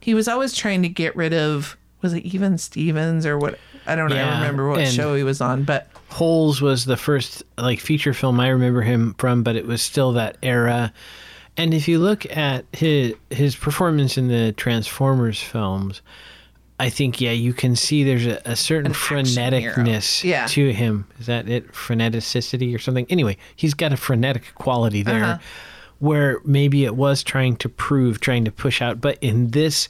he 0.00 0.12
was 0.14 0.28
always 0.28 0.54
trying 0.54 0.82
to 0.82 0.88
get 0.88 1.14
rid 1.16 1.32
of 1.32 1.76
was 2.02 2.12
it 2.12 2.24
even 2.24 2.58
Stevens 2.58 3.24
or 3.24 3.38
what 3.38 3.58
I 3.86 3.96
don't 3.96 4.10
Yeah, 4.10 4.40
remember 4.40 4.68
what 4.68 4.86
show 4.88 5.14
he 5.14 5.22
was 5.22 5.40
on 5.40 5.64
but 5.64 5.88
Holes 6.08 6.62
was 6.62 6.84
the 6.84 6.96
first 6.96 7.42
like 7.58 7.80
feature 7.80 8.14
film 8.14 8.38
I 8.40 8.48
remember 8.48 8.82
him 8.82 9.14
from, 9.18 9.42
but 9.42 9.56
it 9.56 9.66
was 9.66 9.82
still 9.82 10.12
that 10.12 10.36
era. 10.42 10.92
And 11.56 11.74
if 11.74 11.86
you 11.88 11.98
look 11.98 12.24
at 12.36 12.64
his 12.72 13.14
his 13.30 13.56
performance 13.56 14.16
in 14.16 14.28
the 14.28 14.52
Transformers 14.52 15.40
films, 15.40 16.02
I 16.80 16.90
think 16.90 17.20
yeah, 17.20 17.32
you 17.32 17.52
can 17.52 17.76
see 17.76 18.04
there's 18.04 18.26
a, 18.26 18.40
a 18.44 18.56
certain 18.56 18.92
action 18.92 19.24
freneticness. 19.24 20.24
Yeah. 20.24 20.46
to 20.48 20.72
him. 20.72 21.06
Is 21.18 21.26
that 21.26 21.48
it? 21.48 21.72
Freneticity 21.72 22.74
or 22.74 22.78
something? 22.78 23.06
Anyway, 23.10 23.36
he's 23.54 23.74
got 23.74 23.92
a 23.92 23.96
frenetic 23.96 24.54
quality 24.54 25.02
there. 25.02 25.24
Uh-huh. 25.24 25.38
Where 26.00 26.40
maybe 26.44 26.84
it 26.84 26.96
was 26.96 27.22
trying 27.22 27.56
to 27.56 27.68
prove, 27.68 28.20
trying 28.20 28.44
to 28.44 28.52
push 28.52 28.82
out, 28.82 29.00
but 29.00 29.16
in 29.20 29.50
this 29.52 29.88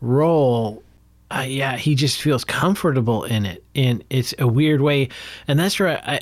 role, 0.00 0.82
uh, 1.30 1.44
yeah, 1.46 1.76
he 1.76 1.94
just 1.94 2.20
feels 2.20 2.44
comfortable 2.44 3.24
in 3.24 3.44
it, 3.46 3.64
and 3.74 4.02
it's 4.10 4.34
a 4.38 4.46
weird 4.46 4.80
way, 4.80 5.08
and 5.48 5.58
that's 5.58 5.78
where 5.80 6.00
I, 6.06 6.20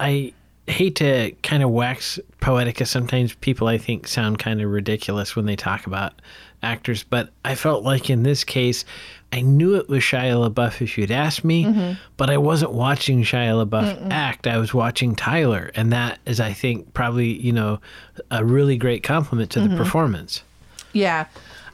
I 0.00 0.32
hate 0.66 0.96
to 0.96 1.32
kind 1.42 1.62
of 1.62 1.70
wax 1.70 2.18
poetic, 2.40 2.76
'cause 2.76 2.90
sometimes 2.90 3.34
people 3.36 3.66
I 3.68 3.78
think 3.78 4.06
sound 4.06 4.38
kind 4.38 4.60
of 4.60 4.70
ridiculous 4.70 5.34
when 5.34 5.46
they 5.46 5.56
talk 5.56 5.86
about 5.86 6.12
actors, 6.62 7.02
but 7.02 7.30
I 7.44 7.54
felt 7.54 7.82
like 7.82 8.08
in 8.10 8.22
this 8.22 8.44
case, 8.44 8.84
I 9.32 9.40
knew 9.40 9.74
it 9.76 9.88
was 9.88 10.02
Shia 10.02 10.48
LaBeouf 10.52 10.82
if 10.82 10.98
you'd 10.98 11.10
asked 11.10 11.42
me, 11.44 11.96
but 12.18 12.28
I 12.28 12.36
wasn't 12.36 12.72
watching 12.72 13.22
Shia 13.24 13.66
LaBeouf 13.66 14.08
act. 14.10 14.46
I 14.46 14.58
was 14.58 14.74
watching 14.74 15.16
Tyler, 15.16 15.70
and 15.74 15.90
that 15.92 16.18
is, 16.26 16.38
I 16.38 16.52
think, 16.52 16.92
probably 16.94 17.32
you 17.40 17.52
know, 17.52 17.80
a 18.30 18.44
really 18.44 18.76
great 18.76 19.02
compliment 19.02 19.50
to 19.52 19.60
the 19.60 19.74
performance. 19.76 20.42
Yeah, 20.92 21.24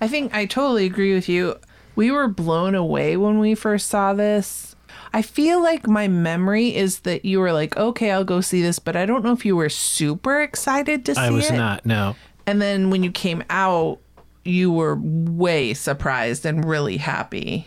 I 0.00 0.06
think 0.06 0.32
I 0.32 0.46
totally 0.46 0.86
agree 0.86 1.12
with 1.12 1.28
you. 1.28 1.56
We 1.98 2.12
were 2.12 2.28
blown 2.28 2.76
away 2.76 3.16
when 3.16 3.40
we 3.40 3.56
first 3.56 3.88
saw 3.88 4.14
this. 4.14 4.76
I 5.12 5.20
feel 5.20 5.60
like 5.60 5.88
my 5.88 6.06
memory 6.06 6.76
is 6.76 7.00
that 7.00 7.24
you 7.24 7.40
were 7.40 7.52
like, 7.52 7.76
okay, 7.76 8.12
I'll 8.12 8.22
go 8.22 8.40
see 8.40 8.62
this, 8.62 8.78
but 8.78 8.94
I 8.94 9.04
don't 9.04 9.24
know 9.24 9.32
if 9.32 9.44
you 9.44 9.56
were 9.56 9.68
super 9.68 10.40
excited 10.40 11.04
to 11.06 11.16
see 11.16 11.20
it. 11.20 11.24
I 11.24 11.30
was 11.30 11.50
it. 11.50 11.56
not. 11.56 11.84
No. 11.84 12.14
And 12.46 12.62
then 12.62 12.90
when 12.90 13.02
you 13.02 13.10
came 13.10 13.42
out, 13.50 13.98
you 14.44 14.70
were 14.70 14.96
way 15.02 15.74
surprised 15.74 16.46
and 16.46 16.64
really 16.64 16.98
happy. 16.98 17.66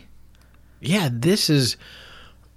yeah, 0.80 1.10
this 1.12 1.50
is 1.50 1.76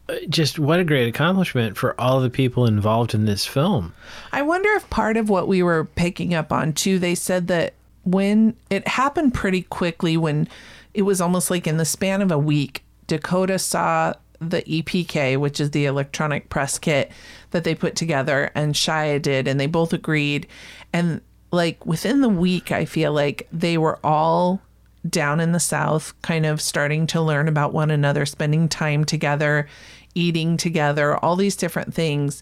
uh, 0.07 0.15
just 0.29 0.57
what 0.57 0.79
a 0.79 0.85
great 0.85 1.09
accomplishment 1.09 1.75
for 1.75 1.99
all 1.99 2.21
the 2.21 2.29
people 2.29 2.65
involved 2.65 3.13
in 3.13 3.25
this 3.25 3.45
film. 3.45 3.93
I 4.31 4.43
wonder 4.43 4.69
if 4.75 4.89
part 4.89 5.17
of 5.17 5.29
what 5.29 5.49
we 5.49 5.61
were 5.61 5.83
picking 5.83 6.33
up 6.33 6.53
on 6.53 6.71
too, 6.71 6.99
they 6.99 7.15
said 7.15 7.47
that 7.47 7.73
when 8.05 8.55
it 8.69 8.87
happened 8.87 9.33
pretty 9.33 9.63
quickly, 9.63 10.15
when 10.15 10.47
it 10.95 11.03
was 11.03 11.19
almost 11.19 11.51
like 11.51 11.67
in 11.67 11.77
the 11.77 11.85
span 11.85 12.21
of 12.21 12.31
a 12.31 12.39
week, 12.39 12.83
Dakota 13.07 13.59
saw 13.59 14.13
the 14.39 14.61
EPK, 14.63 15.37
which 15.37 15.59
is 15.59 15.71
the 15.71 15.85
electronic 15.85 16.49
press 16.49 16.79
kit 16.79 17.11
that 17.51 17.63
they 17.63 17.75
put 17.75 17.95
together, 17.95 18.49
and 18.55 18.73
Shia 18.73 19.21
did, 19.21 19.47
and 19.47 19.59
they 19.59 19.67
both 19.67 19.93
agreed. 19.93 20.47
And 20.93 21.21
like 21.51 21.85
within 21.85 22.21
the 22.21 22.29
week, 22.29 22.71
I 22.71 22.85
feel 22.85 23.11
like 23.11 23.47
they 23.51 23.77
were 23.77 23.99
all 24.03 24.61
down 25.07 25.39
in 25.39 25.51
the 25.51 25.59
South, 25.59 26.19
kind 26.21 26.45
of 26.45 26.61
starting 26.61 27.07
to 27.07 27.21
learn 27.21 27.47
about 27.47 27.73
one 27.73 27.91
another, 27.91 28.25
spending 28.25 28.67
time 28.67 29.03
together, 29.03 29.67
eating 30.15 30.57
together, 30.57 31.17
all 31.17 31.35
these 31.35 31.55
different 31.55 31.93
things. 31.93 32.41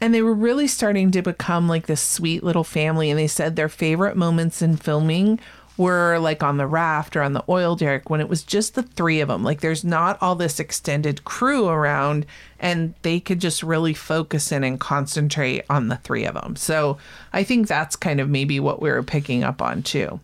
And 0.00 0.14
they 0.14 0.22
were 0.22 0.34
really 0.34 0.68
starting 0.68 1.10
to 1.12 1.22
become 1.22 1.68
like 1.68 1.86
this 1.86 2.00
sweet 2.00 2.44
little 2.44 2.64
family. 2.64 3.10
And 3.10 3.18
they 3.18 3.26
said 3.26 3.56
their 3.56 3.68
favorite 3.68 4.16
moments 4.16 4.62
in 4.62 4.76
filming 4.76 5.40
were 5.78 6.18
like 6.18 6.42
on 6.42 6.56
the 6.56 6.66
raft 6.66 7.16
or 7.16 7.22
on 7.22 7.32
the 7.32 7.44
oil 7.48 7.76
derrick 7.76 8.10
when 8.10 8.20
it 8.20 8.28
was 8.28 8.42
just 8.42 8.74
the 8.74 8.82
three 8.82 9.20
of 9.20 9.28
them. 9.28 9.44
Like 9.44 9.60
there's 9.60 9.84
not 9.84 10.18
all 10.20 10.34
this 10.34 10.60
extended 10.60 11.24
crew 11.24 11.68
around 11.68 12.26
and 12.58 12.94
they 13.02 13.20
could 13.20 13.40
just 13.40 13.62
really 13.62 13.94
focus 13.94 14.52
in 14.52 14.64
and 14.64 14.78
concentrate 14.78 15.64
on 15.70 15.88
the 15.88 15.96
three 15.96 16.24
of 16.24 16.34
them. 16.34 16.56
So 16.56 16.98
I 17.32 17.44
think 17.44 17.68
that's 17.68 17.96
kind 17.96 18.20
of 18.20 18.28
maybe 18.28 18.58
what 18.60 18.82
we 18.82 18.90
were 18.90 19.04
picking 19.04 19.44
up 19.44 19.62
on 19.62 19.82
too. 19.82 20.20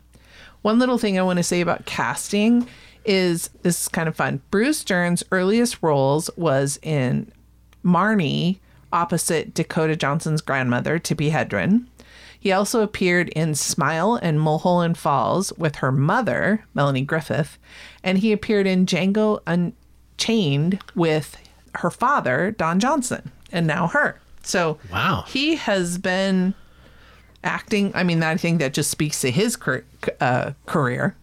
One 0.63 0.79
little 0.79 0.99
thing 0.99 1.19
I 1.19 1.23
want 1.23 1.37
to 1.39 1.45
say 1.45 1.61
about 1.61 1.87
casting 1.87 2.67
is 3.05 3.49
this 3.63 3.83
is 3.83 3.89
kind 3.89 4.09
of 4.09 4.17
fun. 4.17 4.43
Bruce 4.51 4.83
Dern's 4.83 5.23
earliest 5.31 5.83
roles 5.83 6.31
was 6.37 6.79
in 6.83 7.31
Marnie 7.85 8.59
opposite 8.93 9.55
Dakota 9.55 9.95
Johnson's 9.97 10.41
grandmother, 10.41 10.99
Tippi 10.99 11.31
Hedren. 11.31 11.87
He 12.45 12.53
also 12.53 12.83
appeared 12.83 13.31
in 13.31 13.55
Smile 13.55 14.17
and 14.21 14.39
Mulholland 14.39 14.99
Falls 14.99 15.51
with 15.55 15.77
her 15.77 15.91
mother, 15.91 16.63
Melanie 16.75 17.01
Griffith, 17.01 17.57
and 18.03 18.19
he 18.19 18.33
appeared 18.33 18.67
in 18.67 18.85
Django 18.85 19.41
Unchained 19.47 20.79
with 20.95 21.39
her 21.77 21.91
father, 21.91 22.51
Don 22.51 22.81
Johnson, 22.81 23.33
and 23.51 23.67
now 23.67 23.87
her. 23.87 24.21
So 24.43 24.77
Wow. 24.93 25.25
he 25.27 25.57
has 25.57 25.97
been 25.97 26.53
acting. 27.43 27.91
I 27.95 28.03
mean, 28.05 28.23
I 28.23 28.37
think 28.37 28.59
that 28.59 28.75
just 28.75 28.91
speaks 28.91 29.23
to 29.23 29.31
his 29.31 29.57
uh, 30.21 30.53
career. 30.67 31.17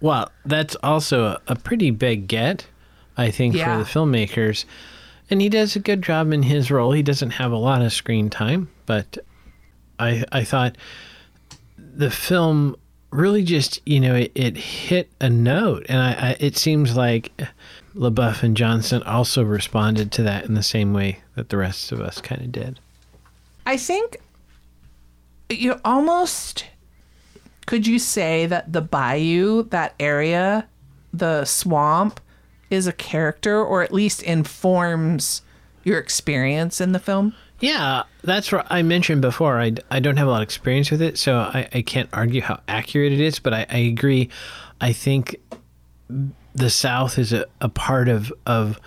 Well, 0.00 0.30
that's 0.46 0.76
also 0.76 1.24
a, 1.24 1.40
a 1.48 1.56
pretty 1.56 1.90
big 1.90 2.28
get, 2.28 2.66
I 3.16 3.32
think, 3.32 3.56
Yeah. 3.56 3.78
for 3.78 3.82
the 3.84 3.90
filmmakers. 3.90 4.64
And 5.28 5.40
he 5.40 5.48
does 5.48 5.74
a 5.74 5.80
good 5.80 6.02
job 6.02 6.32
in 6.32 6.44
his 6.44 6.70
role. 6.70 6.92
He 6.92 7.02
doesn't 7.02 7.30
have 7.30 7.50
a 7.50 7.56
lot 7.56 7.82
of 7.82 7.92
screen 7.92 8.30
time, 8.30 8.68
but 8.86 9.18
I 9.98 10.24
I 10.32 10.44
thought 10.44 10.76
the 11.76 12.10
film 12.10 12.76
really 13.10 13.44
just 13.44 13.80
you 13.86 14.00
know 14.00 14.14
it, 14.14 14.32
it 14.34 14.56
hit 14.56 15.10
a 15.20 15.30
note, 15.30 15.86
and 15.88 16.00
I, 16.00 16.12
I 16.12 16.36
it 16.40 16.56
seems 16.56 16.96
like 16.96 17.32
LaBeouf 17.94 18.42
and 18.42 18.56
Johnson 18.56 19.02
also 19.04 19.42
responded 19.42 20.10
to 20.12 20.22
that 20.22 20.46
in 20.46 20.54
the 20.54 20.62
same 20.62 20.92
way 20.92 21.20
that 21.36 21.48
the 21.48 21.56
rest 21.56 21.92
of 21.92 22.00
us 22.00 22.20
kind 22.20 22.42
of 22.42 22.52
did. 22.52 22.80
I 23.66 23.76
think 23.76 24.18
you 25.48 25.80
almost 25.84 26.66
could 27.66 27.86
you 27.86 27.98
say 27.98 28.46
that 28.46 28.72
the 28.72 28.82
bayou, 28.82 29.62
that 29.64 29.94
area, 29.98 30.68
the 31.12 31.44
swamp, 31.44 32.20
is 32.70 32.86
a 32.86 32.92
character 32.92 33.62
or 33.62 33.82
at 33.82 33.92
least 33.92 34.22
informs 34.22 35.42
your 35.82 35.98
experience 35.98 36.80
in 36.80 36.92
the 36.92 36.98
film? 36.98 37.34
Yeah, 37.64 38.02
that's 38.22 38.52
what 38.52 38.66
I 38.68 38.82
mentioned 38.82 39.22
before. 39.22 39.58
I, 39.58 39.72
I 39.90 39.98
don't 39.98 40.18
have 40.18 40.28
a 40.28 40.30
lot 40.30 40.42
of 40.42 40.42
experience 40.42 40.90
with 40.90 41.00
it, 41.00 41.16
so 41.16 41.38
I, 41.38 41.66
I 41.72 41.80
can't 41.80 42.10
argue 42.12 42.42
how 42.42 42.60
accurate 42.68 43.10
it 43.10 43.20
is, 43.20 43.38
but 43.38 43.54
I, 43.54 43.64
I 43.70 43.78
agree. 43.78 44.28
I 44.82 44.92
think 44.92 45.36
the 46.54 46.68
South 46.68 47.18
is 47.18 47.32
a, 47.32 47.46
a 47.62 47.70
part 47.70 48.10
of, 48.10 48.30
of 48.44 48.78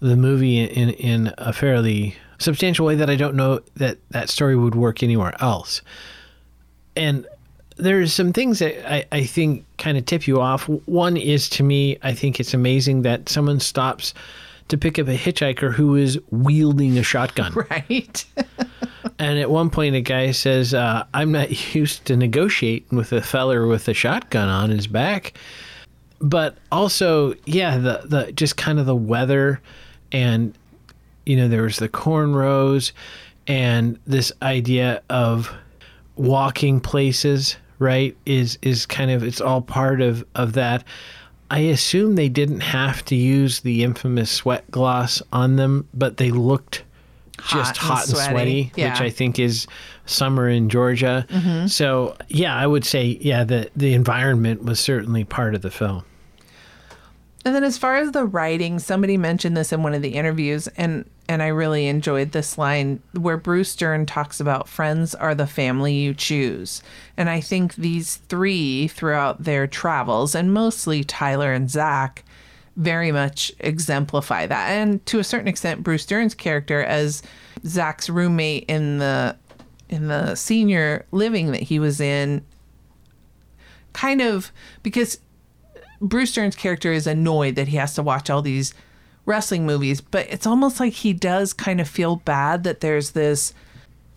the 0.00 0.16
movie 0.16 0.58
in, 0.58 0.88
in 0.88 1.34
a 1.36 1.52
fairly 1.52 2.16
substantial 2.38 2.86
way 2.86 2.94
that 2.94 3.10
I 3.10 3.16
don't 3.16 3.34
know 3.34 3.60
that 3.76 3.98
that 4.08 4.30
story 4.30 4.56
would 4.56 4.74
work 4.74 5.02
anywhere 5.02 5.34
else. 5.40 5.82
And 6.96 7.26
there's 7.76 8.14
some 8.14 8.32
things 8.32 8.58
that 8.60 8.90
I, 8.90 9.04
I 9.12 9.24
think 9.24 9.66
kind 9.76 9.98
of 9.98 10.06
tip 10.06 10.26
you 10.26 10.40
off. 10.40 10.66
One 10.86 11.18
is 11.18 11.50
to 11.50 11.62
me, 11.62 11.98
I 12.02 12.14
think 12.14 12.40
it's 12.40 12.54
amazing 12.54 13.02
that 13.02 13.28
someone 13.28 13.60
stops 13.60 14.14
to 14.68 14.78
pick 14.78 14.98
up 14.98 15.08
a 15.08 15.16
hitchhiker 15.16 15.72
who 15.72 15.96
is 15.96 16.18
wielding 16.30 16.98
a 16.98 17.02
shotgun. 17.02 17.52
Right. 17.70 18.24
And 19.18 19.38
at 19.38 19.50
one 19.50 19.70
point, 19.70 19.94
a 19.94 20.00
guy 20.00 20.32
says, 20.32 20.74
uh, 20.74 21.04
I'm 21.14 21.32
not 21.32 21.74
used 21.74 22.04
to 22.06 22.16
negotiating 22.16 22.96
with 22.96 23.12
a 23.12 23.22
feller 23.22 23.66
with 23.66 23.86
a 23.88 23.94
shotgun 23.94 24.48
on 24.48 24.70
his 24.70 24.86
back. 24.86 25.34
But 26.20 26.56
also, 26.72 27.34
yeah, 27.44 27.76
the, 27.78 28.02
the 28.04 28.32
just 28.32 28.56
kind 28.56 28.78
of 28.78 28.86
the 28.86 28.96
weather 28.96 29.60
and, 30.12 30.56
you 31.26 31.36
know, 31.36 31.48
there 31.48 31.62
was 31.62 31.78
the 31.78 31.88
cornrows 31.88 32.92
and 33.46 33.98
this 34.06 34.32
idea 34.42 35.02
of 35.10 35.52
walking 36.16 36.80
places, 36.80 37.56
right, 37.78 38.16
is, 38.24 38.58
is 38.62 38.86
kind 38.86 39.10
of, 39.10 39.22
it's 39.22 39.40
all 39.40 39.60
part 39.60 40.00
of, 40.00 40.24
of 40.34 40.54
that. 40.54 40.84
I 41.50 41.60
assume 41.60 42.14
they 42.14 42.28
didn't 42.28 42.60
have 42.60 43.04
to 43.06 43.14
use 43.14 43.60
the 43.60 43.84
infamous 43.84 44.30
sweat 44.30 44.68
gloss 44.70 45.22
on 45.32 45.56
them, 45.56 45.88
but 45.94 46.16
they 46.16 46.30
looked 46.30 46.84
just 47.48 47.76
Hot 47.76 47.78
and 47.78 47.78
hot 47.78 48.06
and 48.08 48.16
sweaty. 48.16 48.70
sweaty, 48.72 48.90
which 48.90 49.00
I 49.00 49.10
think 49.10 49.38
is 49.38 49.66
summer 50.06 50.48
in 50.48 50.68
Georgia. 50.68 51.26
Mm-hmm. 51.28 51.66
So 51.66 52.16
yeah, 52.28 52.56
I 52.56 52.66
would 52.66 52.84
say 52.84 53.18
yeah, 53.20 53.44
the 53.44 53.70
the 53.76 53.94
environment 53.94 54.64
was 54.64 54.80
certainly 54.80 55.24
part 55.24 55.54
of 55.54 55.62
the 55.62 55.70
film. 55.70 56.04
And 57.44 57.54
then 57.54 57.64
as 57.64 57.76
far 57.76 57.96
as 57.96 58.12
the 58.12 58.24
writing, 58.24 58.78
somebody 58.78 59.18
mentioned 59.18 59.56
this 59.56 59.72
in 59.72 59.82
one 59.82 59.94
of 59.94 60.02
the 60.02 60.14
interviews 60.14 60.66
and 60.76 61.08
and 61.26 61.42
I 61.42 61.46
really 61.46 61.86
enjoyed 61.86 62.32
this 62.32 62.58
line 62.58 63.00
where 63.12 63.38
Bruce 63.38 63.74
Dern 63.74 64.04
talks 64.04 64.40
about 64.40 64.68
friends 64.68 65.14
are 65.14 65.34
the 65.34 65.46
family 65.46 65.94
you 65.94 66.12
choose. 66.12 66.82
And 67.16 67.30
I 67.30 67.40
think 67.40 67.76
these 67.76 68.16
three 68.16 68.88
throughout 68.88 69.44
their 69.44 69.66
travels 69.66 70.34
and 70.34 70.52
mostly 70.52 71.02
Tyler 71.02 71.50
and 71.52 71.70
Zach 71.70 72.24
very 72.76 73.10
much 73.10 73.52
exemplify 73.60 74.46
that. 74.46 74.70
And 74.70 75.04
to 75.06 75.18
a 75.18 75.24
certain 75.24 75.48
extent 75.48 75.82
Bruce 75.82 76.04
Dern's 76.04 76.34
character 76.34 76.82
as 76.82 77.22
Zach's 77.66 78.10
roommate 78.10 78.66
in 78.68 78.98
the 78.98 79.36
in 79.88 80.08
the 80.08 80.34
senior 80.34 81.06
living 81.10 81.52
that 81.52 81.62
he 81.62 81.78
was 81.78 82.00
in 82.00 82.44
kind 83.92 84.20
of 84.20 84.50
because 84.82 85.18
Bruce 86.04 86.34
Dern's 86.34 86.54
character 86.54 86.92
is 86.92 87.06
annoyed 87.06 87.54
that 87.56 87.68
he 87.68 87.78
has 87.78 87.94
to 87.94 88.02
watch 88.02 88.28
all 88.28 88.42
these 88.42 88.74
wrestling 89.24 89.64
movies, 89.64 90.02
but 90.02 90.26
it's 90.28 90.46
almost 90.46 90.78
like 90.78 90.92
he 90.92 91.14
does 91.14 91.54
kind 91.54 91.80
of 91.80 91.88
feel 91.88 92.16
bad 92.16 92.62
that 92.64 92.80
there's 92.80 93.12
this 93.12 93.54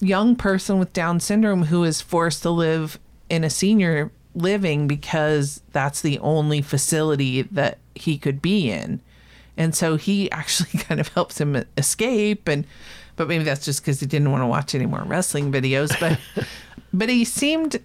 young 0.01 0.35
person 0.35 0.79
with 0.79 0.91
Down 0.91 1.21
syndrome 1.21 1.63
who 1.63 1.85
is 1.85 2.01
forced 2.01 2.43
to 2.43 2.49
live 2.49 2.99
in 3.29 3.45
a 3.45 3.49
senior 3.49 4.11
living 4.35 4.87
because 4.87 5.61
that's 5.71 6.01
the 6.01 6.19
only 6.19 6.61
facility 6.61 7.43
that 7.43 7.77
he 7.95 8.17
could 8.17 8.41
be 8.41 8.69
in. 8.69 9.01
And 9.55 9.73
so 9.73 9.95
he 9.95 10.29
actually 10.33 10.79
kind 10.79 10.99
of 10.99 11.07
helps 11.09 11.39
him 11.39 11.63
escape 11.77 12.49
and 12.49 12.65
but 13.15 13.27
maybe 13.27 13.43
that's 13.43 13.65
just 13.65 13.83
cuz 13.83 13.99
he 13.99 14.05
didn't 14.05 14.29
want 14.29 14.43
to 14.43 14.47
watch 14.47 14.75
any 14.75 14.85
more 14.85 15.03
wrestling 15.03 15.51
videos, 15.53 15.97
but 16.01 16.19
but 16.93 17.07
he 17.07 17.23
seemed 17.23 17.81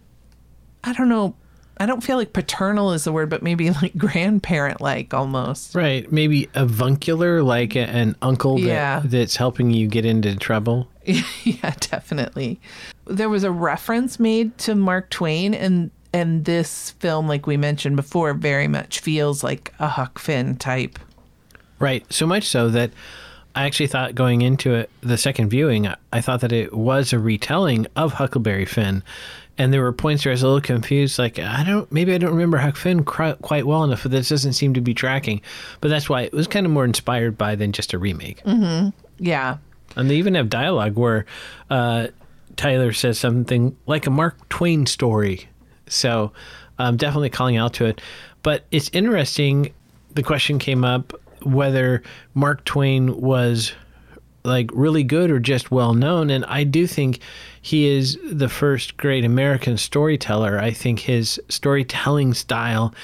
I 0.83 0.93
don't 0.93 1.09
know 1.09 1.37
I 1.79 1.87
don't 1.87 2.03
feel 2.03 2.17
like 2.17 2.33
paternal 2.33 2.93
is 2.93 3.05
the 3.05 3.13
word, 3.13 3.29
but 3.31 3.43
maybe 3.43 3.71
like 3.83 3.97
grandparent 3.97 4.81
like 4.81 5.13
almost. 5.15 5.75
Right. 5.75 6.11
Maybe 6.13 6.49
avuncular, 6.55 7.43
like 7.43 7.75
a, 7.77 7.81
an 7.89 8.17
uncle 8.23 8.57
that, 8.59 8.67
Yeah. 8.67 9.03
that's 9.05 9.37
helping 9.37 9.71
you 9.71 9.89
get 9.89 10.05
into 10.05 10.37
trouble. 10.37 10.89
yeah, 11.05 11.75
definitely. 11.81 12.61
There 13.07 13.29
was 13.29 13.43
a 13.45 13.51
reference 13.51 14.21
made 14.21 14.57
to 14.59 14.75
Mark 14.75 15.11
Twain 15.11 15.55
and 15.55 15.91
and 16.15 16.45
this 16.45 16.91
film, 17.01 17.27
like 17.27 17.47
we 17.47 17.57
mentioned 17.57 17.97
before, 17.97 18.35
very 18.35 18.69
much 18.69 19.01
feels 19.01 19.43
like 19.43 19.73
a 19.79 19.89
Huck 19.89 20.19
Finn 20.19 20.57
type. 20.57 20.99
Right. 21.79 22.05
So 22.13 22.27
much 22.27 22.45
so 22.45 22.69
that 22.69 22.91
I 23.55 23.65
actually 23.65 23.87
thought 23.87 24.15
going 24.15 24.43
into 24.43 24.75
it, 24.75 24.91
the 25.01 25.17
second 25.17 25.49
viewing, 25.49 25.89
I 26.13 26.21
thought 26.21 26.43
that 26.43 26.53
it 26.53 26.75
was 26.75 27.15
a 27.15 27.19
retelling 27.19 27.87
of 27.97 28.13
Huckleberry 28.13 28.67
Finn. 28.67 29.03
And 29.59 29.73
there 29.73 29.83
were 29.83 29.93
points 29.93 30.25
where 30.25 30.31
I 30.31 30.35
was 30.35 30.43
a 30.43 30.47
little 30.47 30.63
confused. 30.63 31.19
Like, 31.19 31.39
I 31.39 31.63
don't, 31.63 31.91
maybe 31.93 32.15
I 32.15 32.19
don't 32.19 32.33
remember 32.33 32.57
Huck 32.57 32.77
Finn 32.77 33.05
quite 33.05 33.67
well 33.67 33.85
enough, 33.85 34.03
but 34.03 34.13
this 34.13 34.31
doesn't 34.31 34.55
seem 34.55 34.75
to 34.75 34.81
be 34.81 34.95
tracking. 34.95 35.43
But 35.81 35.89
that's 35.89 36.09
why 36.09 36.23
it 36.23 36.33
was 36.33 36.47
kind 36.47 36.65
of 36.65 36.73
more 36.73 36.87
inspired 36.87 37.37
by 37.37 37.55
than 37.55 37.73
just 37.73 37.93
a 37.93 37.99
remake. 37.99 38.43
Yeah. 39.19 39.59
And 39.95 40.09
they 40.09 40.17
even 40.17 40.35
have 40.37 40.49
dialogue 40.49 40.97
where 40.97 41.27
uh, 41.69 42.09
Tyler 42.57 42.93
says 42.93 43.19
something 43.19 43.77
like 43.87 44.07
a 44.07 44.11
Mark 44.11 44.49
Twain 44.49 44.87
story. 44.87 45.49
So 45.87 46.33
I'm 46.79 46.97
definitely 46.97 47.31
calling 47.31 47.59
out 47.59 47.75
to 47.75 47.85
it. 47.85 48.01
But 48.43 48.65
it's 48.71 48.89
interesting. 48.95 49.75
The 50.15 50.23
question 50.23 50.59
came 50.59 50.83
up 50.83 51.13
whether 51.43 52.03
Mark 52.35 52.65
Twain 52.65 53.21
was 53.21 53.73
like 54.45 54.71
really 54.73 55.05
good 55.05 55.31
or 55.31 55.39
just 55.39 55.71
well 55.71 55.95
known. 55.95 56.31
And 56.31 56.45
I 56.47 56.65
do 56.65 56.87
think 56.87 57.21
he 57.61 57.89
is 57.89 58.19
the 58.25 58.49
first 58.49 58.97
great 58.97 59.25
American 59.25 59.77
storyteller. 59.77 60.59
I 60.59 60.71
think 60.73 61.01
his 61.01 61.41
storytelling 61.49 62.35
style 62.35 62.95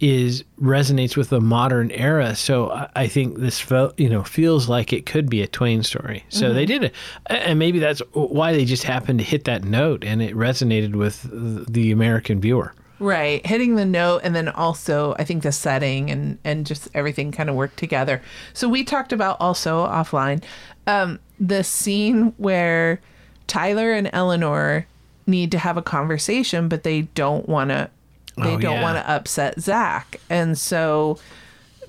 is 0.00 0.44
resonates 0.60 1.16
with 1.16 1.30
the 1.30 1.40
modern 1.40 1.90
era. 1.90 2.34
So 2.36 2.88
I- 2.94 3.08
think 3.08 3.38
this 3.38 3.58
felt, 3.58 3.98
you 3.98 4.08
know 4.08 4.22
feels 4.22 4.68
like 4.68 4.92
it 4.92 5.06
could 5.06 5.28
be 5.28 5.42
a 5.42 5.46
Twain 5.46 5.82
story. 5.82 6.24
So 6.28 6.52
they 6.52 6.64
mm-hmm. 6.64 6.82
did 6.82 6.84
it, 6.84 6.94
and 7.26 7.58
maybe 7.58 7.78
that's 7.78 8.00
why 8.12 8.52
they 8.52 8.64
just 8.64 8.84
happened 8.84 9.18
to 9.18 9.24
hit 9.24 9.44
that 9.44 9.64
note, 9.64 10.04
and 10.04 10.22
it 10.22 10.36
resonated 10.36 10.94
with 10.94 11.26
the 11.72 11.90
American 11.90 12.40
viewer. 12.40 12.74
Right. 13.00 13.44
Hitting 13.46 13.76
the 13.76 13.84
note 13.84 14.22
and 14.24 14.34
then 14.34 14.48
also 14.48 15.14
I 15.18 15.24
think 15.24 15.42
the 15.44 15.52
setting 15.52 16.10
and 16.10 16.38
and 16.44 16.66
just 16.66 16.88
everything 16.94 17.30
kind 17.32 17.48
of 17.48 17.54
worked 17.54 17.76
together. 17.76 18.20
So 18.54 18.68
we 18.68 18.82
talked 18.84 19.12
about 19.12 19.36
also 19.40 19.86
offline 19.86 20.42
um 20.86 21.18
the 21.38 21.62
scene 21.62 22.34
where 22.38 23.00
Tyler 23.46 23.92
and 23.92 24.10
Eleanor 24.12 24.86
need 25.26 25.52
to 25.52 25.58
have 25.58 25.76
a 25.76 25.82
conversation 25.82 26.68
but 26.68 26.82
they 26.82 27.02
don't 27.02 27.48
want 27.48 27.70
to 27.70 27.88
they 28.36 28.54
Oh, 28.54 28.58
don't 28.58 28.74
yeah. 28.76 28.82
want 28.82 28.96
to 28.98 29.10
upset 29.10 29.60
Zach. 29.60 30.20
And 30.30 30.56
so 30.58 31.18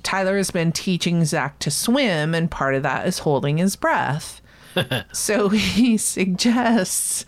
Tyler 0.03 0.37
has 0.37 0.51
been 0.51 0.71
teaching 0.71 1.25
Zach 1.25 1.57
to 1.59 1.71
swim 1.71 2.33
and 2.35 2.49
part 2.51 2.75
of 2.75 2.83
that 2.83 3.07
is 3.07 3.19
holding 3.19 3.57
his 3.57 3.75
breath. 3.75 4.41
so 5.11 5.49
he 5.49 5.97
suggests 6.43 7.25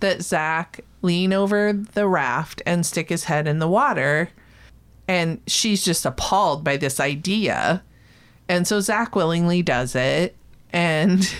that 0.00 0.22
Zach 0.22 0.80
lean 1.02 1.32
over 1.32 1.72
the 1.72 2.06
raft 2.06 2.62
and 2.66 2.84
stick 2.84 3.08
his 3.08 3.24
head 3.24 3.46
in 3.46 3.58
the 3.58 3.68
water. 3.68 4.30
And 5.06 5.40
she's 5.46 5.84
just 5.84 6.04
appalled 6.04 6.64
by 6.64 6.76
this 6.76 7.00
idea. 7.00 7.82
And 8.48 8.66
so 8.66 8.80
Zach 8.80 9.14
willingly 9.14 9.62
does 9.62 9.94
it. 9.94 10.36
And 10.72 11.34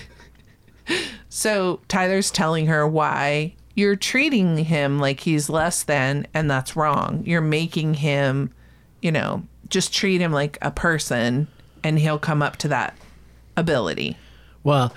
so 1.29 1.81
Tyler's 1.87 2.31
telling 2.31 2.67
her 2.67 2.87
why 2.87 3.53
you're 3.79 3.95
treating 3.95 4.57
him 4.57 4.99
like 4.99 5.21
he's 5.21 5.49
less 5.49 5.83
than, 5.83 6.27
and 6.33 6.51
that's 6.51 6.75
wrong. 6.75 7.23
You're 7.25 7.39
making 7.39 7.95
him, 7.95 8.51
you 9.01 9.11
know, 9.11 9.43
just 9.69 9.93
treat 9.93 10.19
him 10.19 10.33
like 10.33 10.57
a 10.61 10.69
person, 10.69 11.47
and 11.83 11.97
he'll 11.97 12.19
come 12.19 12.41
up 12.41 12.57
to 12.57 12.67
that 12.67 12.97
ability. 13.55 14.17
Well, 14.63 14.93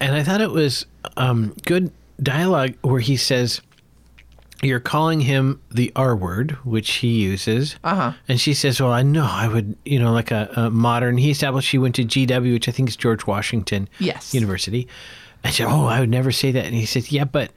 and 0.00 0.14
I 0.14 0.22
thought 0.22 0.40
it 0.40 0.50
was 0.50 0.86
um, 1.18 1.54
good 1.66 1.92
dialogue 2.22 2.74
where 2.82 3.00
he 3.00 3.16
says, 3.16 3.60
"You're 4.62 4.80
calling 4.80 5.20
him 5.20 5.60
the 5.70 5.92
R 5.96 6.14
word," 6.16 6.52
which 6.64 6.90
he 6.94 7.22
uses, 7.22 7.76
Uh-huh. 7.84 8.12
and 8.28 8.40
she 8.40 8.54
says, 8.54 8.80
"Well, 8.80 8.92
I 8.92 9.02
know 9.02 9.26
I 9.28 9.48
would, 9.48 9.76
you 9.84 9.98
know, 9.98 10.12
like 10.12 10.30
a, 10.30 10.48
a 10.56 10.70
modern." 10.70 11.18
He 11.18 11.30
established 11.30 11.68
she 11.68 11.78
went 11.78 11.94
to 11.96 12.04
GW, 12.04 12.52
which 12.52 12.68
I 12.68 12.72
think 12.72 12.88
is 12.88 12.96
George 12.96 13.26
Washington 13.26 13.88
Yes. 13.98 14.32
University. 14.34 14.88
I 15.44 15.50
said, 15.50 15.66
"Oh, 15.68 15.84
I 15.86 16.00
would 16.00 16.10
never 16.10 16.32
say 16.32 16.52
that," 16.52 16.64
and 16.64 16.74
he 16.74 16.86
said, 16.86 17.10
"Yeah, 17.12 17.24
but." 17.24 17.50